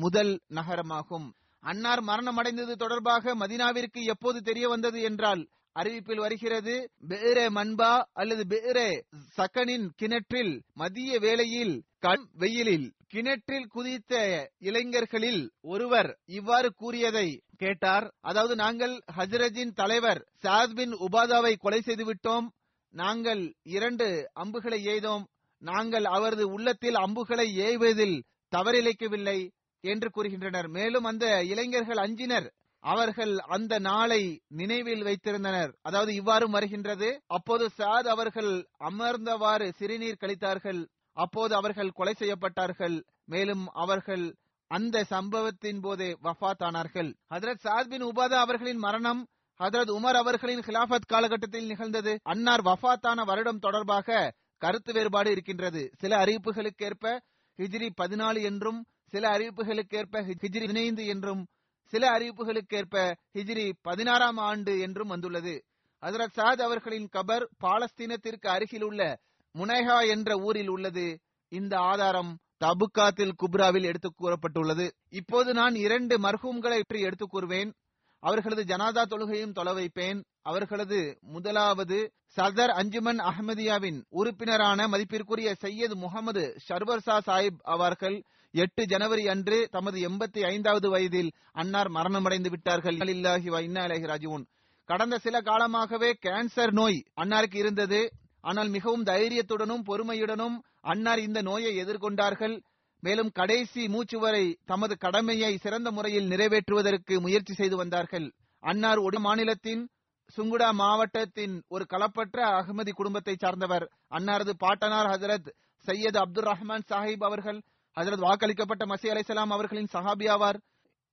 [0.03, 1.27] முதல் நகரமாகும்.
[1.63, 5.41] அன்னார் மரணம் அடைந்தது தொடர்பாக மதினாவிற்கு எப்போது தெரிய வந்தது என்றால்
[5.79, 6.75] அறிவிப்பில் வருகிறது
[7.09, 8.89] பேரே மன்பா அல்லது பேரே
[9.37, 14.13] சக்கனின் கிணற்றில் மதிய வேளையில் கண் வெயிலில் கிணற்றில் குதித்த
[14.59, 18.05] இளைஞர்களில் ஒருவர் இவ்வாறு கூறியதை கேட்டார்.
[18.21, 22.47] அதாவது நாங்கள் ஹஜரஜின் தலைவர் சாத் பின் உபாதாவை கொலை செய்துவிட்டோம்.
[22.93, 23.43] நாங்கள்
[23.75, 25.25] இரண்டு அம்புகளை எய்தோம்
[25.61, 28.17] நாங்கள் அவரது உள்ளத்தில் அம்புகளை ஏய்வதில்
[28.51, 29.39] தவறிழைக்கவில்லை
[29.83, 30.67] என்று கூறுகின்றனர்.
[30.69, 32.47] மேலும் அந்த இளைஞர்கள் அஞ்சினர்.
[32.79, 35.73] அவர்கள் அந்த நாளை நினைவில் வைத்திருந்தனர்.
[35.81, 37.21] அதாவது இவ்வாறும் வருகின்றது.
[37.27, 40.87] அப்போது சாத் அவர்கள் அமர்ந்தவாறு சிறுநீர் கழித்தார்கள்.
[41.13, 43.03] அப்போது அவர்கள் கொலை செய்யப்பட்டார்கள்.
[43.25, 44.35] மேலும் அவர்கள்
[44.67, 49.27] அந்த சம்பவத்தின் போதே வஃத் ஆனார்கள் ஹதரத் சாத் பின் உபாதா அவர்களின் மரணம்
[49.59, 52.19] ஹதரத் உமர் அவர்களின் ஹிலாபத் காலகட்டத்தில் நிகழ்ந்தது.
[52.23, 55.91] அன்னார் வஃபாத்தான வருடம் தொடர்பாக கருத்து வேறுபாடு இருக்கின்றது.
[55.97, 57.19] சில அறிவிப்புகளுக்கேற்ப
[57.57, 61.47] ஹிஜ்ரி பதினாலு என்றும் சில அறிவிப்புகளுக்கேற்ப ஹிஜ்ரி பதினைந்து என்றும்
[61.87, 65.63] சில அறிவிப்புகளுக்கேற்ப ஹிஜ்ரி பதினாறாம் ஆண்டு என்றும் வந்துள்ளது.
[66.05, 69.19] ஹசரத் சாத் அவர்களின் கபர் பாலஸ்தீனத்திற்கு அருகில் உள்ள
[69.53, 71.19] முனைஹா என்ற ஊரில் உள்ளது.
[71.49, 74.91] இந்த ஆதாரம் தபுக்காத்தில் குப்ராவில் எடுத்துக் கூறப்பட்டுள்ளது.
[75.09, 77.73] இப்போது நான் இரண்டு மர்ஹூம்களை பற்றி எடுத்துக் கூறுவேன்.
[78.19, 80.23] அவர்களது ஜனாதா தொழுகையும் தொலை வைப்பேன்.
[80.41, 89.67] அவர்களது முதலாவது சதர் அஞ்சுமன் அஹமதியாவின் உறுப்பினரான மதிப்பிற்குரிய சையது முகமது ஷர்வர்சா சாஹிப் அவர்கள் எட்டு ஜனவரி அன்று
[89.71, 92.95] தமது எண்பத்தி ஐந்தாவது வயதில் அன்னார் மரணமடைந்து விட்டார்கள்.
[92.95, 94.45] இல்லாஹி
[94.85, 98.13] கடந்த சில காலமாகவே கேன்சர் நோய் அன்னாருக்கு இருந்தது.
[98.41, 102.61] ஆனால் மிகவும் தைரியத்துடனும் பொறுமையுடனும் அன்னார் இந்த நோயை எதிர்கொண்டார்கள்.
[102.99, 108.33] மேலும் கடைசி மூச்சு வரை தமது கடமையை சிறந்த முறையில் நிறைவேற்றுவதற்கு முயற்சி செய்து வந்தார்கள்.
[108.59, 109.89] அன்னார் ஒடி மாநிலத்தின்
[110.37, 113.91] சுங்குடா மாவட்டத்தின் ஒரு களப்பற்ற அகமதி குடும்பத்தை சார்ந்தவர்.
[114.09, 117.63] அன்னாரது பாட்டனார் ஹசரத் சையது அப்துல் ரஹ்மான் சாஹிப் அவர்கள்
[117.97, 120.27] ஹசரத் வாக்களிக்கப்பட்ட மசி அலைசலாம் அவர்களின் சஹாபி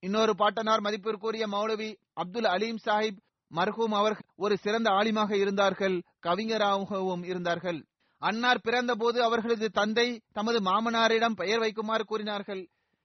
[0.03, 1.91] இன்னொரு பாட்டனார் மதிப்பிற்குரிய மௌலவி
[2.23, 3.21] அப்துல் அலீம் சாஹிப்
[3.51, 7.79] மர்ஹூம் அவர்கள் ஒரு சிறந்த ஆலிமாக இருந்தார்கள் கவிஞராகவும் இருந்தார்கள்.
[8.23, 12.63] அன்னார் பிறந்த போது அவர்களது தந்தை தமது மாமனாரிடம் பெயர் வைக்குமாறு கூறினார்கள்.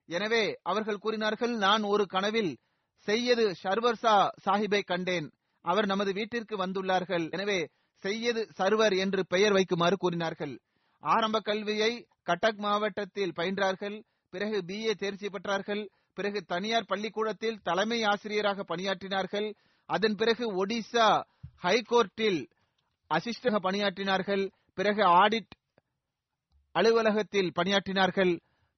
[0.10, 2.52] எனவே அவர்கள் கூறினார்கள் நான் ஒரு கனவில்
[3.08, 4.16] செய்யது ஷர்வர்சா
[4.46, 5.28] சாஹிப்பை கண்டேன்.
[5.66, 7.26] அவர் நமது வீட்டிற்கு வந்துள்ளார்கள்.
[7.32, 7.60] எனவே
[8.04, 10.54] செய்யது சர்வர் என்று பெயர் வைக்குமாறு கூறினார்கள்.
[11.04, 11.92] ஆரம்ப கல்வியை
[12.30, 13.98] கட்டக் மாவட்டத்தில் பயின்றார்கள்
[14.34, 15.82] பிறகு பிஏ தேர்ச்சி பெற்றார்கள்
[16.18, 19.48] பிறகு தனியார் பள்ளிக்கூடத்தில் தலைமை ஆசிரியராக பணியாற்றினார்கள்
[19.90, 21.08] அதன் பிறகு ஒடிசா
[21.64, 22.42] ஹைகோர்ட்டில்
[23.12, 25.54] அசிஸ்டக பணியாற்றினார்கள் பிறகு ஆடிட்
[26.76, 28.34] அலுவலகத்தில் பணியாற்றினார்கள்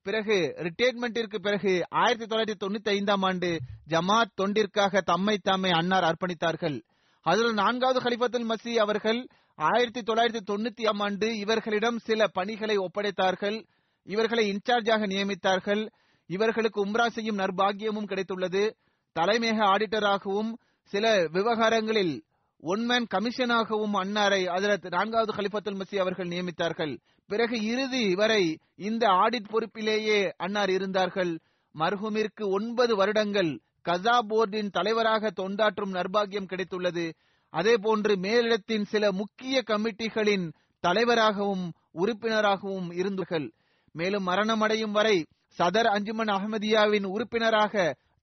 [0.05, 1.73] பிறகு ரிட்டையர்மெண்டிற்கு பிறகு
[2.03, 3.49] ஆயிரத்தி தொள்ளாயிரத்தி தொண்ணூத்தி ஐந்தாம் ஆண்டு
[3.89, 6.77] ஜமாத் தொண்டிற்காக தம்மை தாமே அன்னார் அர்ப்பணித்தார்கள்.
[7.25, 9.19] அதில் நான்காவது ஹலிஃபத்துல் மசி அவர்கள்
[9.55, 13.65] ஆயிரத்தி தொள்ளாயிரத்தி தொண்ணூத்தி ஆம் ஆண்டு இவர்களிடம் சில பணிகளை ஒப்படைத்தார்கள்.
[14.03, 15.89] இவர்களை இன்சார்ஜாக நியமித்தார்கள்.
[16.27, 18.73] இவர்களுக்கு உம்ரா செய்யும் நர்பாகியமும் கிடைத்துள்ளது.
[19.19, 22.23] தலைமையக ஆடிட்டராகவும் சில விவகாரங்களில்
[22.61, 26.99] ஒன்மேன் கமிஷனாகவும் அன்னாரை அதில் நான்காவது கலிபத்துல் மசி அவர்கள் நியமித்தார்கள்.
[27.27, 31.39] பிறகு இறுதி வரை இந்த ஆடிட் பொறுப்பிலேயே அன்னார் இருந்தார்கள்.
[31.79, 37.13] மர்ஹூமிற்கு ஒன்பது வருடங்கள் கசா போர்டின் தலைவராக தொண்டாற்றும் நர்பாகியம் கிடைத்துள்ளது.
[37.53, 40.45] அதே போன்று மேலிடத்தின் சில முக்கிய கமிட்டிகளின்
[40.83, 43.47] தலைவராகவும் உறுப்பினராகவும் இருந்தார்கள்
[43.95, 45.17] மேலும் மரணமடையும் வரை
[45.57, 47.73] சதர் அஞ்சுமன் அகமதியாவின் உறுப்பினராக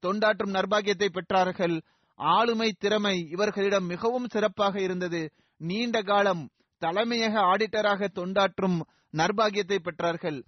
[0.02, 1.76] தொண்டாற்றும் நர்பாகியத்தை பெற்றார்கள்.
[2.18, 5.20] ஆளுமை திறமை இவர்களிடம் மிகவும் சிறப்பாக இருந்தது.
[5.60, 6.42] நீண்ட காலம்
[6.82, 8.78] தலைமையக ஆடிட்டராக தொண்டாற்றும்
[9.16, 10.38] நர்பாகியத்தை பெற்றார்கள்.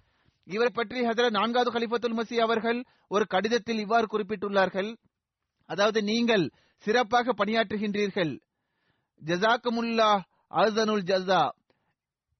[0.47, 4.91] இவர் பற்றி ஹசர நான்காவது கலிபத்துல் மசி அவர்கள் ஒரு கடிதத்தில் இவ்வாறு குறிப்பிட்டுள்ளார்கள்.
[5.71, 6.45] அதாவது நீங்கள்
[6.85, 8.33] சிறப்பாக பணியாற்றுகின்றீர்கள்.
[9.27, 10.11] ஜசாக்குமுல்லா
[10.49, 11.43] அசனுல் ஜசா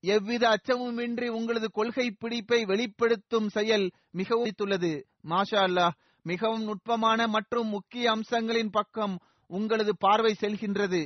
[0.05, 4.93] எவ்வித அச்சமுமின்றி உங்களது கொள்கை பிடிப்பை வெளிப்படுத்தும் செயல் மிகவும் உள்ளது
[5.29, 9.15] மாஷா அல்லாஹ் மிகவும் நுட்பமான மற்றும் முக்கிய அம்சங்களின் பக்கம்
[9.51, 11.03] உங்களது பார்வை செல்கின்றது.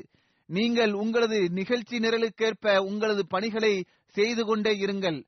[0.47, 3.75] நீங்கள் உங்களது நிகழ்ச்சி நிரலுக்கேற்ப உங்களது பணிகளை
[4.15, 5.19] செய்து கொண்டே இருங்கள்.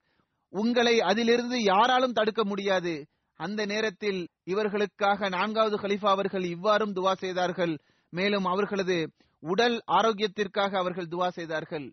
[0.53, 2.95] உங்களை அதிலிருந்து யாராலும் தடுக்க முடியாது.
[3.41, 7.75] அந்த நேரத்தில் இவர்களுக்காக நான்காவது ஹலிஃபா அவர்கள் இவ்வாறும் துவா செய்தார்கள்.
[8.13, 8.99] மேலும் அவர்களது
[9.43, 11.87] உடல் ஆரோக்கியத்திற்காக அவர்கள் துவா செய்தார்கள்.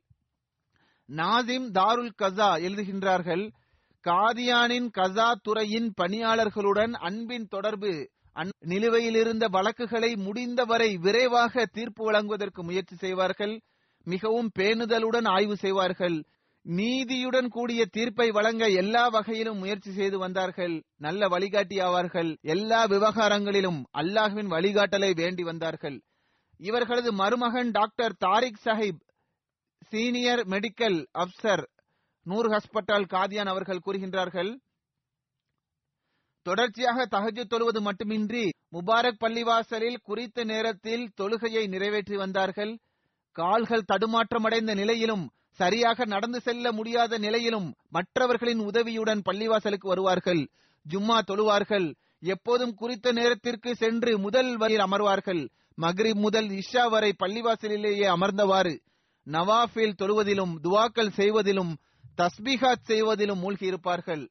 [1.10, 3.44] நாசிம் தாருல் கசா எழுதுகின்றார்கள்
[4.06, 7.92] காதியானின் கசா துறையின் பணியாளர்களுடன் அன்பின் தொடர்பு
[8.60, 13.54] நிலுவையில் இருந்த வழக்குகளை முடிந்தவரை விரைவாக தீர்ப்பு வழங்குவதற்கு முயற்சி செய்வார்கள்
[14.08, 16.24] மிகவும் பேணுதலுடன் ஆய்வு செய்வார்கள்
[16.66, 24.52] நீதியுடன் கூடிய தீர்ப்பை வழங்க எல்லா வகையிலும் முயற்சி செய்து வந்தார்கள் நல்ல வழிகாட்டி ஆவார்கள் எல்லா விவகாரங்களிலும் அல்லாஹுவின்
[24.56, 25.98] வழிகாட்டலை வேண்டி வந்தார்கள்.
[26.64, 29.02] இவர்களது மருமகன் doctor Tariq Sahib
[29.90, 31.64] senior medical Afsar
[32.26, 34.52] Noor hospital Qadian அவர்கள் கூறுகின்றார்கள்
[36.46, 42.74] தொடர்ச்சியாக தகஜு தொழுவது மட்டுமின்றி முபாரக் பள்ளிவாசலில் குறித்த நேரத்தில் தொழுகையை நிறைவேற்றி வந்தார்கள்.
[43.36, 45.26] கால்கள் தடுமாற்றமடைந்த நிலையிலும்
[45.60, 50.42] சரியாக நடந்து செல்ல முடியாத நிலையிலும் மற்றவர்களின் உதவியுடன் பள்ளிவாசலுக்கு வருவார்கள்.
[50.86, 51.88] ஜும்மா தொழுவார்கள்.
[52.24, 55.42] எப்போதும் குறித்த நேரத்திற்கு சென்று முதல் வரியில் அமர்வார்கள்.
[55.82, 58.74] மக்ரிப் முதல் இஷா வரை பள்ளிவாசலிலேயே அமர்ந்தவாறு
[59.28, 61.74] நவாஃபில் தொழுவதிலும் துவாக்கள் செய்வதிலும்
[62.18, 64.24] தஸ்பிகாத் செய்வதிலும் மூழ்கி இருப்பார்கள்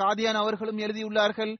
[0.00, 1.52] காதியான் அவர்களும் எழுதியுள்ளார்கள்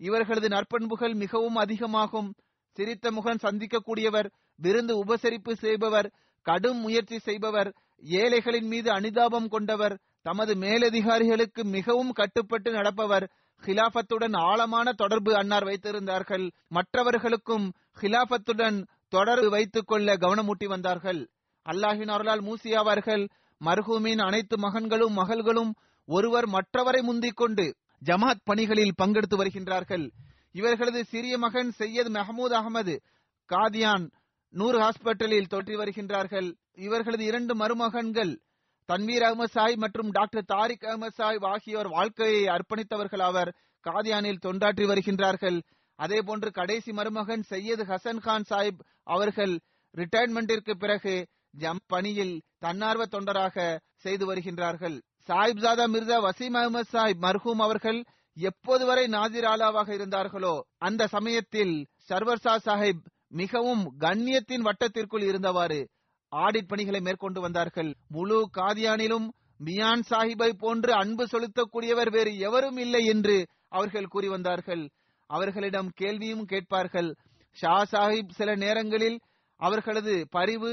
[0.00, 2.30] இவர்களது நற்பண்புகள் மிகவும் அதிகமாகும்.
[2.76, 6.08] சிரித்த முகன் சந்திக்கக்கூடியவர் விருந்து உபசரிப்பு செய்பவர்
[6.46, 7.70] கடும் முயற்சி செய்பவர்
[8.02, 13.26] ஏழைகளின் மீது அனுதாபம் கொண்டவர் தமது மேலதிகாரிகளுக்கு மிகவும் கட்டுப்பட்டு நடப்பவர்
[13.66, 16.50] ஹிலாபத்துடன் ஆழமான தொடர்பு அன்னார் வைத்திருந்தார்கள்.
[16.68, 21.28] மற்றவர்களுக்கும் ஹிலாபத்துடன் தொடர்பு வைத்துக் கொள்ள கவனமூட்டி வந்தார்கள்.
[21.70, 23.28] அல்லாஹின் அருளால் மூசியாவார்கள் அவர்கள்
[23.64, 25.74] மர்ஹூமின் அனைத்து மகன்களும் மகள்களும்
[26.06, 30.10] ஒருவர் மற்றவரை முந்திக் கொண்டு ஜமாத் பணிகளில் பங்கெடுத்து வருகின்றார்கள்.
[30.52, 33.00] இவர்களது சிறிய மகன் சையத் மெஹமூத் அகமது
[33.48, 34.10] காதியான்
[34.50, 36.54] நூறு ஹாஸ்பிட்டலில் தோற்றி வருகின்றார்கள்.
[36.72, 38.43] இவர்களது இரண்டு மருமகன்கள்
[38.88, 43.50] தன்வீர் அகமது சாஹிப் மற்றும் டாக்டர் தாரிக் அகமது சாஹிப் ஆகியோர் வாழ்க்கையை அர்ப்பணித்தவர்கள் அவர்
[43.84, 45.58] காதியானில் தொண்டாற்றி வருகின்றார்கள்.
[45.98, 49.54] அதே போன்று கடைசி மருமகன் சையது ஹசன் கான் சாஹிப் அவர்கள்
[49.94, 51.14] ரிட்டையர்மெண்டிற்கு பிறகு
[51.54, 53.56] ஜம் பணியில் தன்னார்வ தொண்டராக
[54.04, 54.96] செய்து வருகின்றார்கள்.
[55.28, 58.00] சாஹிப் ஜாதா மிர்சா வசீம் அகமது சாஹிப் மர்ஹூம் அவர்கள்
[58.36, 60.54] எப்போது வரை நாதிர் ஆலாவாக இருந்தார்களோ
[60.86, 61.74] அந்த சமயத்தில்
[62.10, 63.04] சர்வர்சா சாஹிப்
[63.40, 65.80] மிகவும் கண்ணியத்தின் வட்டத்திற்குள் இருந்தவாறு
[66.42, 67.90] ஆடிட் பணிகளை மேற்கொண்டு வந்தார்கள்.
[68.08, 69.26] முழு காதியானிலும்
[69.64, 73.36] மியான் சாஹிப்பை போன்று அன்பு செலுத்தக்கூடியவர் வேறு எவரும் இல்லை என்று
[73.68, 74.84] அவர்கள் கூறி வந்தார்கள்.
[75.30, 77.10] அவர்களிடம் கேள்வியும் கேட்பார்கள்.
[77.56, 79.18] ஷா சாஹிப் சில நேரங்களில்
[79.60, 80.72] அவர்களது பரிவு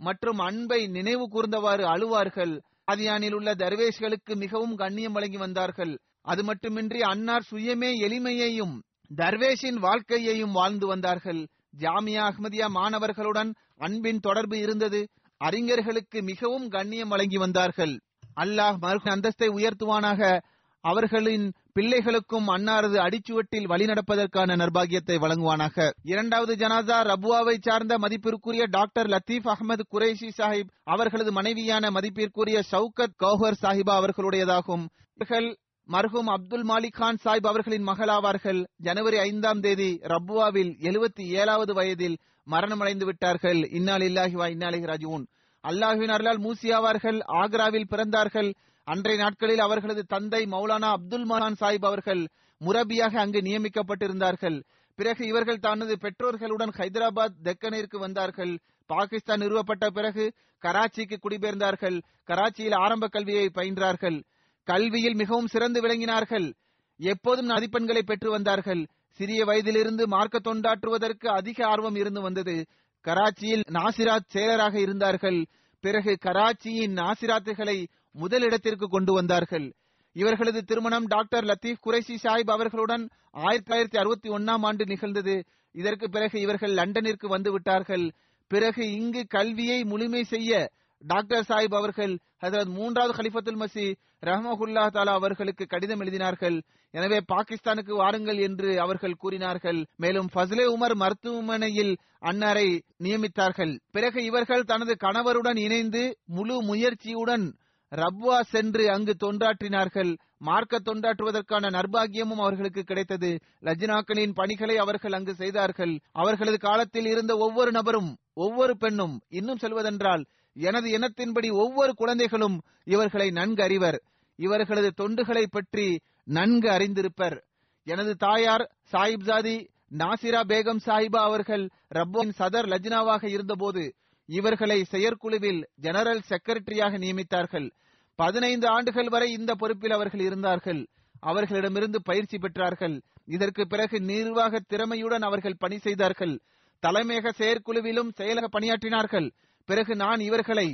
[0.00, 2.54] மற்றும் அன்பை நினைவு கூர்ந்தவாறு அழுவார்கள்.
[2.90, 5.92] காதியானில் உள்ள தர்வேஷ்களுக்கு மிகவும் கண்ணியம் வழங்கி வந்தார்கள்.
[6.22, 8.74] அது மட்டுமின்றி அன்னார் சுயமே எளிமையையும்
[9.10, 11.40] தர்வேஷின் வாழ்க்கையையும் வாழ்ந்து வந்தார்கள்.
[11.78, 13.50] ஜாமியா அஹ்மதியா மாணவர்களுடன்
[13.82, 15.08] அன்பின் தொடர்பு இருந்தது.
[15.36, 18.00] அறிஞர்களுக்கு மிகவும் கண்ணியம் வழங்கி வந்தார்கள்.
[18.40, 20.40] அல்லாஹ் மறு அந்தஸ்தை உயர்த்துவானாக.
[20.80, 25.90] அவர்களின் பிள்ளைகளுக்கும் அன்னாரது அடிச்சுவட்டில் வழிநடப்பதற்கான நர்பாகியத்தை வழங்குவானாக.
[26.02, 33.60] இரண்டாவது ஜனாதா ரபுவாவை சார்ந்த மதிப்பிற்குரிய டாக்டர் லத்தீப் அகமது குரேஷி சாஹிப் அவர்களது மனைவியான மதிப்பிற்குரிய ஷவுகத் கௌஹர்
[33.62, 34.84] சாஹிபா அவர்களுடையதாகும்.
[35.14, 35.56] இவர்கள்
[35.88, 38.66] மர்ஹூம் அப்துல் மாலிக் கான் சாஹிப் அவர்களின் மகளாவார்கள்.
[38.76, 42.18] ஜனவரி ஐந்தாம் தேதி ரபுவாவில் எழுபத்தி ஏழாவது வயதில்
[42.50, 43.68] மரணமடைந்து விட்டார்கள்.
[43.68, 45.24] இன்னால் இல்லாஹி வா இன்னாலிஹி ராஜிஊன்.
[45.68, 48.54] அல்லாஹுவின் அருளால் மூசியாவார்கள் ஆக்ராவில் பிறந்தார்கள்.
[48.84, 52.28] அன்றைய நாட்களில் அவர்களது தந்தை மௌலானா அப்துல் மஹான் சாஹிப் அவர்கள்
[52.64, 54.62] முரபியாக அங்கு நியமிக்கப்பட்டிருந்தார்கள்.
[54.94, 58.58] பிறகு இவர்கள் தனது பெற்றோர்களுடன் ஹைதராபாத் தெக்கனிற்கு வந்தார்கள்.
[58.86, 60.32] பாகிஸ்தான் நிறுவப்பட்ட பிறகு
[60.62, 62.02] கராச்சிக்கு குடிபெயர்ந்தார்கள்.
[62.24, 64.22] கராச்சியில் ஆரம்ப கல்வியை பயின்றார்கள்.
[64.64, 66.52] கல்வியில் மிகவும் சிறந்து விளங்கினார்கள்.
[66.96, 68.86] எப்போதும் மதிப்பெண்களை பெற்று வந்தார்கள்.
[69.22, 72.66] சிறிய வயதிலிருந்து மார்க்க தொண்டாற்றுவதற்கு அதிக ஆர்வம் இருந்து வந்தது.
[73.00, 75.46] கராச்சியில் நாசிராத் செயலராக இருந்தார்கள்.
[75.80, 77.86] பிறகு கராச்சியின் நாசிராத்துகளை
[78.18, 79.72] முதலிடத்திற்கு கொண்டு வந்தார்கள்.
[80.12, 85.44] இவர்களது திருமணம் டாக்டர் லத்தீப் குரைசி சாஹிப் அவர்களுடன் ஆயிரத்தி தொள்ளாயிரத்தி அறுபத்தி ஒன்னாம் ஆண்டு நிகழ்ந்தது.
[85.72, 88.12] இதற்கு பிறகு இவர்கள் லண்டனிற்கு வந்து விட்டார்கள்.
[88.48, 90.68] பிறகு இங்கு கல்வியை முழுமை செய்ய
[91.06, 93.86] டாக்டர் சாஹிப் அவர்கள் ஹசரத் மூன்றாவது ஹலிஃபத்துல் மசி
[94.20, 96.56] ரஹமகுல்லா தாலா அவர்களுக்கு கடிதம் எழுதினார்கள்.
[96.90, 99.86] எனவே பாகிஸ்தானுக்கு வாருங்கள் என்று அவர்கள் கூறினார்கள்.
[99.96, 103.72] மேலும் ஃபஸ்லே உமர் மருத்துவமனையில் அன்னாரை நியமித்தார்கள்.
[103.90, 107.46] பிறகு இவர்கள் தனது கணவருடன் இணைந்து முழு முயற்சியுடன்
[107.92, 110.12] ரப்வா சென்று அங்கு தொண்டாற்றினார்கள்.
[110.38, 113.30] மார்க்க தொண்டாற்றுவதற்கான நர்பாகியமும் அவர்களுக்கு கிடைத்தது.
[113.60, 116.00] லஜ்னாக்களின் பணிகளை அவர்கள் அங்கு செய்தார்கள்.
[116.12, 120.22] அவர்களது காலத்தில் இருந்த ஒவ்வொரு நபரும் ஒவ்வொரு பெண்ணும் இன்னும் சொல்வதென்றால்
[120.54, 124.02] எனது இனத்தின்படி ஒவ்வொரு குழந்தைகளும் இவர்களை நன்கு அறிவர்.
[124.36, 127.42] இவர்களது தொண்டுகளை பற்றி நன்கு அறிந்திருப்பர்.
[127.84, 133.94] எனது தாயார் சாஹிப்சாதி நாசிரா பேகம் சாஹிபா அவர்கள் ரப்போவின் சதர் லஜ்னாவாக இருந்தபோது
[134.26, 137.70] இவர்களை செயற்குழுவில் ஜெனரல் செக்ரட்டரியாக நியமித்தார்கள்.
[138.14, 140.88] பதினைந்து ஆண்டுகள் வரை இந்த பொறுப்பில் அவர்கள் இருந்தார்கள்.
[141.20, 143.02] அவர்களிடமிருந்து பயிற்சி பெற்றார்கள்.
[143.24, 146.40] இதற்கு பிறகு நிர்வாக திறமையுடன் அவர்கள் பணி செய்தார்கள்.
[146.86, 149.32] தலைமையக செயற்குழுவிலும் செயலக பணியாற்றினார்கள்.
[149.64, 150.68] பிறகு நான் இவர்களை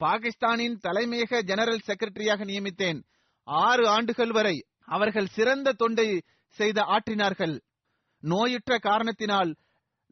[0.00, 2.98] பாகிஸ்தானின் தலைமையக ஜெனரல் செக்ரட்டரியாக நியமித்தேன்.
[3.42, 6.08] ஆறு ஆண்டுகள் வரை அவர்கள் சிறந்த தொண்டை
[6.58, 7.54] செய்த ஆற்றினார்கள்.
[8.22, 9.50] நோயுற்ற காரணத்தினால்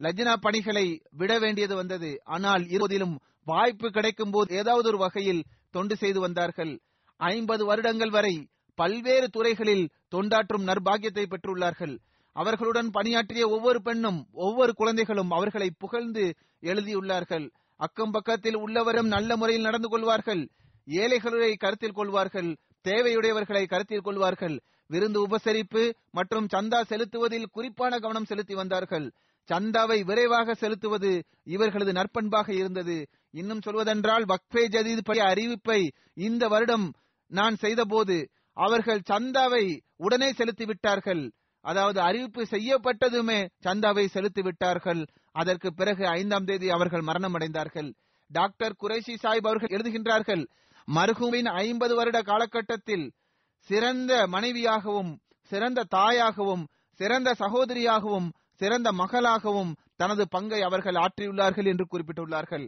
[0.01, 2.11] லஜ்னா பணிகளை விட வேண்டியது வந்தது.
[2.25, 3.15] ஆனால் இருபதிலும்
[3.45, 6.73] வாய்ப்பு கிடைக்கும் போது ஏதாவது ஒரு வகையில் தொண்டு செய்து வந்தார்கள்.
[7.21, 8.35] ஐம்பது வருடங்கள் வரை
[8.79, 11.95] பல்வேறு துறைகளில் தொண்டாற்றும் நர்பாகியத்தை பெற்றுள்ளார்கள்.
[12.37, 16.25] அவர்களுடன் பணியாற்றிய ஒவ்வொரு பெண்ணும் ஒவ்வொரு குழந்தைகளும் அவர்களை புகழ்ந்து
[16.61, 17.47] எழுதியுள்ளார்கள்.
[17.77, 20.49] அக்கம் பக்கத்தில் உள்ளவரும் நல்ல முறையில் நடந்து கொள்வார்கள்.
[20.87, 22.57] ஏழைகளை கருத்தில் கொள்வார்கள்.
[22.89, 24.61] தேவையுடையவர்களை கருத்தில் கொள்வார்கள்.
[24.87, 29.13] விருந்து உபசரிப்பு மற்றும் சந்தா செலுத்துவதில் குறிப்பான கவனம் செலுத்தி வந்தார்கள்.
[29.53, 33.07] சந்தாவை விரைவாக செலுத்துவது இவர்களது நற்பண்பாக இருந்தது.
[33.31, 36.93] இன்னும் சொல்வதென்றால் வக்ஃபே ஜதீத் பற்றிய அறிவிப்பை இந்த வருடம்
[37.27, 41.33] நான் செய்தபோது அவர்கள் சந்தாவை உடனே செலுத்தி விட்டார்கள்.
[41.61, 45.07] அதாவது அறிவிப்பு செய்யப்பட்டதுமே சந்தாவை செலுத்தி விட்டார்கள்.
[45.37, 47.91] அதற்கு பிறகு ஐந்தாம் தேதி அவர்கள் மரணம் அடைந்தார்கள்
[48.31, 50.43] டாக்டர் குரேஷி சாஹிப் அவர்கள் எழுதுகின்றார்கள்
[50.89, 53.07] மருகுவின் ஐம்பது வருட காலகட்டத்தில்
[53.71, 55.13] சிறந்த மனைவியாகவும்
[55.51, 56.65] சிறந்த தாயாகவும்
[57.01, 58.29] சிறந்த சகோதரியாகவும்
[58.61, 62.67] சிறந்த மகளாகவும் தனது பங்கை அவர்கள் ஆற்றியுள்ளார்கள் என்று குறிப்பிட்டுள்ளார்கள்.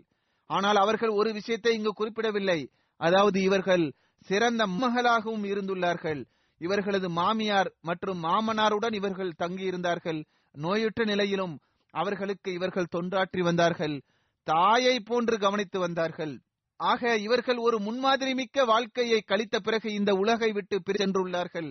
[0.50, 2.60] ஆனால் அவர்கள் ஒரு விஷயத்தை இங்கு குறிப்பிடவில்லை.
[3.00, 3.84] அதாவது இவர்கள்
[4.28, 6.20] சிறந்த மகளாகவும் இருந்துள்ளார்கள்.
[6.60, 10.20] இவர்களது மாமியார் மற்றும் மாமனாருடன் இவர்கள் தங்கியிருந்தார்கள்.
[10.54, 11.54] நோயுற்ற நிலையிலும்
[12.02, 13.96] அவர்களுக்கு இவர்கள் தொண்டாற்றி வந்தார்கள்
[14.44, 16.34] தாயை போன்று கவனித்து வந்தார்கள்.
[16.80, 21.70] ஆக இவர்கள் ஒரு முன்மாதிரி மிக்க வாழ்க்கையை கழித்த பிறகு இந்த உலகை விட்டு சென்றுள்ளார்கள்.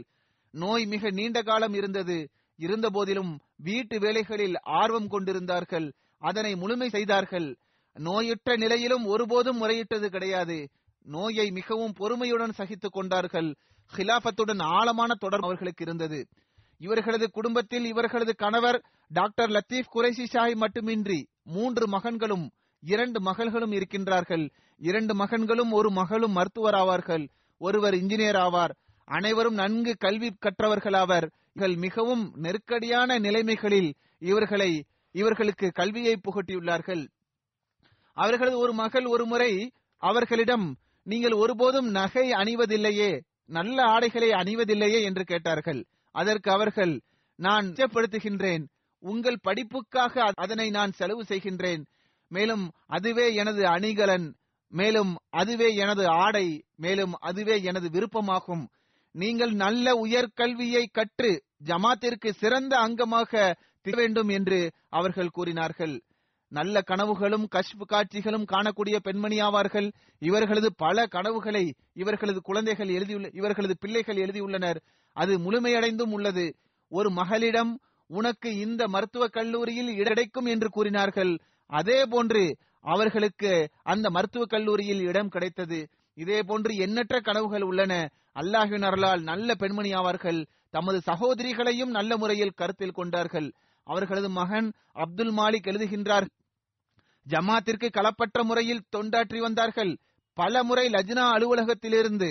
[0.53, 2.17] நோய் மிக நீண்ட காலம் இருந்தது.
[2.59, 5.87] இருந்த போதிலும் வீட்டு வேலைகளில் ஆர்வம் கொண்டிருந்தார்கள்.
[6.19, 7.49] அதனை முழுமை செய்தார்கள்.
[7.93, 10.57] நோயுற்ற நிலையிலும் ஒருபோதும் முறையிட்டது கிடையாது.
[11.05, 13.49] நோயை மிகவும் பொறுமையுடன் சகித்துக் கொண்டார்கள்.
[13.95, 16.19] ஹிலாபத்துடன் ஆழமான தொடர்பு அவர்களுக்கு இருந்தது.
[16.77, 24.49] இவர்களது குடும்பத்தில் இவர்களது கணவர் டாக்டர் லத்தீப் குரேசி ஷாஹி மட்டுமின்றி மூன்று மகன்களும் இரண்டு மகள்களும் இருக்கின்றார்கள்.
[24.77, 28.73] இரண்டு மகன்களும் ஒரு மகளும் மருத்துவர் ஆவார்கள் ஒருவர் இன்ஜினியர் ஆவார்.
[29.05, 31.27] அனைவரும் நன்கு கல்வி கற்றவர்களாவர்.
[31.53, 37.07] இவர்கள் மிகவும் நெருக்கடியான நிலைமைகளில் இவர்களை இவர்களுக்கு கல்வியை புகட்டியுள்ளார்கள்.
[38.13, 45.85] அவர்களது ஒரு மகள் ஒரு முறை அவர்களிடம் நீங்கள் ஒருபோதும் நகை அணிவதில்லையே நல்ல ஆடைகளை அணிவதில்லையே என்று கேட்டார்கள்.
[46.21, 46.93] அதற்கு அவர்கள்
[47.35, 48.63] நான் நிச்சயப்படுத்துகின்றேன்.
[48.99, 51.83] உங்கள் படிப்புக்காக அதனை நான் செலவு செய்கின்றேன்.
[52.27, 54.27] மேலும் அதுவே எனது அணிகலன்.
[54.69, 56.47] மேலும் அதுவே எனது ஆடை.
[56.75, 58.65] மேலும் அதுவே எனது விருப்பமாகும்.
[59.11, 61.31] நீங்கள் நல்ல உயர்கல்வியை கற்று
[61.65, 63.53] ஜமாத்திற்கு சிறந்த அங்கமாக
[63.95, 64.59] வேண்டும் என்று
[64.89, 65.93] அவர்கள் கூறினார்கள்.
[66.47, 69.91] நல்ல கனவுகளும் கஷ்பு காட்சிகளும் காணக்கூடிய பெண்மணி ஆவார்கள்.
[70.19, 74.79] இவர்களது பல கனவுகளை இவர்களது குழந்தைகள் எழுதியுள்ள இவர்களது பிள்ளைகள் எழுதியுள்ளனர்
[75.13, 76.55] அது முழுமையடைந்தும் உள்ளது.
[76.89, 81.39] ஒரு மகளிடம் உனக்கு இந்த மருத்துவக் கல்லூரியில் கிடைக்கும் என்று கூறினார்கள்.
[81.67, 85.89] அதே போன்று அவர்களுக்கு அந்த மருத்துவக் கல்லூரியில் இடம் கிடைத்தது.
[86.15, 88.09] இதே போன்று எண்ணற்ற கனவுகள் உள்ளன.
[88.35, 90.45] அல்லாஹின் அருளால் நல்ல பெண்மணி ஆவார்கள்.
[90.69, 93.53] தமது சகோதரிகளையும் நல்ல முறையில் கருத்தில் கொண்டார்கள்.
[93.87, 94.67] அவர்களது மகன்
[95.03, 96.27] அப்துல் மாலிக் எழுதுகின்றார்
[97.25, 99.93] ஜமாத்திற்கு களப்பற்ற முறையில் தொண்டாற்றி வந்தார்கள்.
[100.37, 102.29] பல முறை லஜ்னா அலுவலகத்திலிருந்து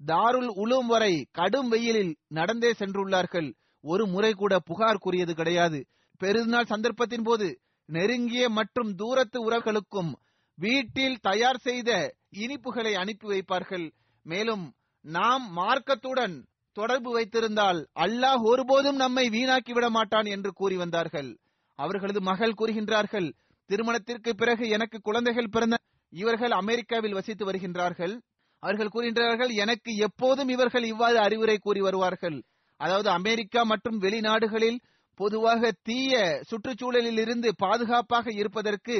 [0.00, 3.48] தாருல் உலும் வரை கடும் வெயிலில் நடந்தே சென்றுள்ளார்கள்.
[3.84, 5.78] ஒரு முறை கூட புகார் கூறியது கிடையாது.
[6.20, 7.48] பெருநாள் சந்தர்ப்பத்தின் போது
[7.88, 10.12] நெருங்கிய மற்றும் தூரத்து உறவுகளுக்கும்
[10.58, 11.90] வீட்டில் தயார் செய்த
[12.36, 13.86] இனிப்புகளை அனுப்பி வைப்பார்கள்.
[14.26, 14.64] மேலும்
[15.04, 16.36] நாம் மார்க்கத்துடன்
[16.76, 21.30] தொடர்பு வைத்திருந்தால் அல்லாஹ் ஒருபோதும் நம்மை வீணாக்கி விட மாட்டான் என்று கூறி வந்தார்கள்.
[21.78, 23.28] அவர்களது மகள் கூறுகின்றார்கள்
[23.70, 25.76] திருமணத்திற்கு பிறகு எனக்கு குழந்தைகள் பிறந்த
[26.12, 28.14] இவர்கள் அமெரிக்காவில் வசித்து வருகின்றார்கள்.
[28.62, 32.36] அவர்கள் கூறுகின்றார்கள் எனக்கு எப்போதும் இவர்கள் இவ்வாறு அறிவுரை கூறி வருவார்கள்.
[32.80, 34.78] அதாவது அமெரிக்கா மற்றும் வெளிநாடுகளில்
[35.20, 36.14] பொதுவாக தீய
[36.50, 38.96] சுற்றுச்சூழலில் இருந்து பாதுகாப்பாக இருப்பதற்கு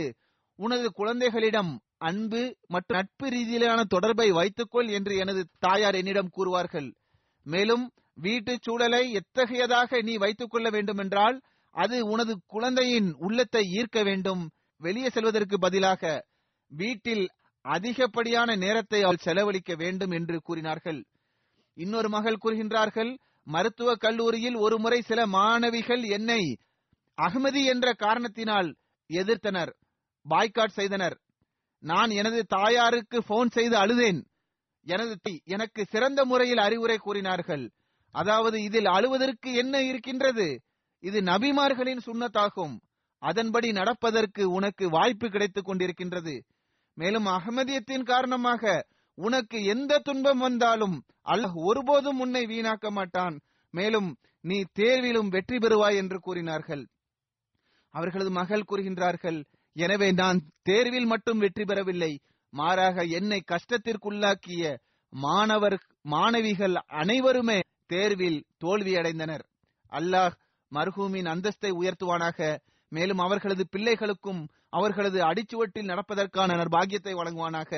[0.58, 1.72] உனது குழந்தைகளிடம்
[2.08, 6.88] அன்பு மற்றும் நட்பு ரீதியிலான தொடர்பை வைத்துக்கொள் என்று எனது தாயார் என்னிடம் கூறுவார்கள்.
[7.46, 7.84] மேலும்
[8.14, 11.36] வீட்டு சூழலை எத்தகையதாக நீ வைத்துக் கொள்ள வேண்டும் என்றால்
[11.74, 14.42] அது உனது குழந்தையின் உள்ளத்தை ஈர்க்க வேண்டும்.
[14.80, 16.02] வெளியே செல்வதற்கு பதிலாக
[16.70, 17.24] வீட்டில்
[17.64, 21.00] அதிகப்படியான நேரத்தை அவள் செலவழிக்க வேண்டும் என்று கூறினார்கள்.
[21.76, 23.12] இன்னொரு மகள் கூறுகின்றார்கள்
[23.46, 26.42] மருத்துவ கல்லூரியில் ஒருமுறை சில மாணவிகள் என்னை
[27.18, 28.68] அகமதி என்ற காரணத்தினால்
[29.10, 29.72] எதிர்த்தனர்
[30.26, 31.16] பாய்காட் செய்தனர்.
[31.82, 34.20] நான் எனது தாயாருக்கு போன் செய்து அழுதேன்.
[34.86, 37.64] எனது எனக்கு சிறந்த முறையில் அறிவுரை கூறினார்கள்.
[38.14, 40.48] அதாவது இதில் அழுவதற்கு என்ன இருக்கின்றது?
[41.02, 42.74] இது நபிமார்களின் சுண்ணத்தாகும்.
[43.22, 46.34] அதன்படி நடப்பதற்கு உனக்கு வாய்ப்பு கிடைத்துக் கொண்டிருக்கின்றது.
[46.96, 48.84] மேலும் அகமதியத்தின் காரணமாக
[49.18, 53.36] உனக்கு எந்த துன்பம் வந்தாலும் அல்லாஹ் ஒருபோதும் உன்னை வீணாக்க மாட்டான்.
[53.74, 54.08] மேலும்
[54.40, 56.84] நீ தேர்விலும் வெற்றி பெறுவாய் என்று கூறினார்கள்.
[57.94, 59.38] அவர்களது மகள் கூறுகின்றார்கள்
[59.76, 62.12] எனவே நான் தேர்வில் மட்டும் வெற்றி பெறவில்லை.
[62.58, 64.62] மாறாக என்னை கஷ்டத்திற்குள்ளாக்கிய
[65.12, 65.76] மாணவர்
[66.12, 69.44] மாணவிகள் அனைவருமே தேர்வில் தோல்வியடைந்தனர்.
[69.92, 70.34] அல்லாஹ்
[70.72, 72.38] மர்ஹூமின் அந்தஸ்தை உயர்த்துவானாக.
[72.92, 74.40] மேலும் அவர்களது பிள்ளைகளுக்கும்
[74.70, 77.72] அவர்களது அடிச்சுவட்டில் நடப்பதற்கான நற்பாகியத்தை வழங்குவானாக.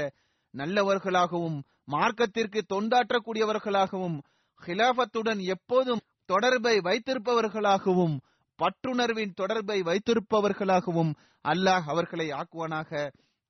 [0.55, 1.59] நல்லவர்களாகவும்
[1.95, 4.17] மார்க்கத்திற்கு தொண்டாற்றக்கூடியவர்களாகவும்
[4.61, 8.15] ஹிலாபத்துடன் எப்போதும் தொடர்பை வைத்திருப்பவர்களாகவும்
[8.59, 11.13] பற்றுணர்வின் தொடர்பை வைத்திருப்பவர்களாகவும்
[11.45, 12.91] அல்லாஹ் அவர்களை ஆக்குவானாக.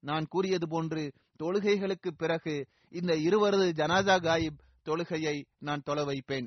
[0.06, 1.02] நான் கூறியது போன்று
[1.42, 2.54] தொழுகைகளுக்கு பிறகு
[2.90, 6.46] இந்த இருவரது ஜனாதா காயிப் தொழுகையை நான் தொலை வைப்பேன்.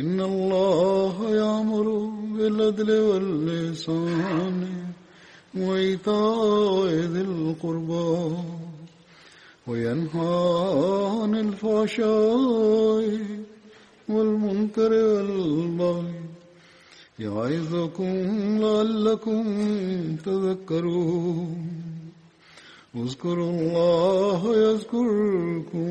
[0.00, 1.86] إن الله يأمر
[2.34, 4.58] بالعدل واللسان
[5.54, 8.36] وإيتاء ذي القربى
[9.66, 10.36] وينهى
[11.22, 13.04] عن الفحشاء
[14.08, 16.14] والمنكر والبغي
[17.18, 18.14] يعظكم
[18.64, 19.42] لعلكم
[20.26, 21.66] تذكرون
[22.96, 25.90] اذكروا الله يذكركم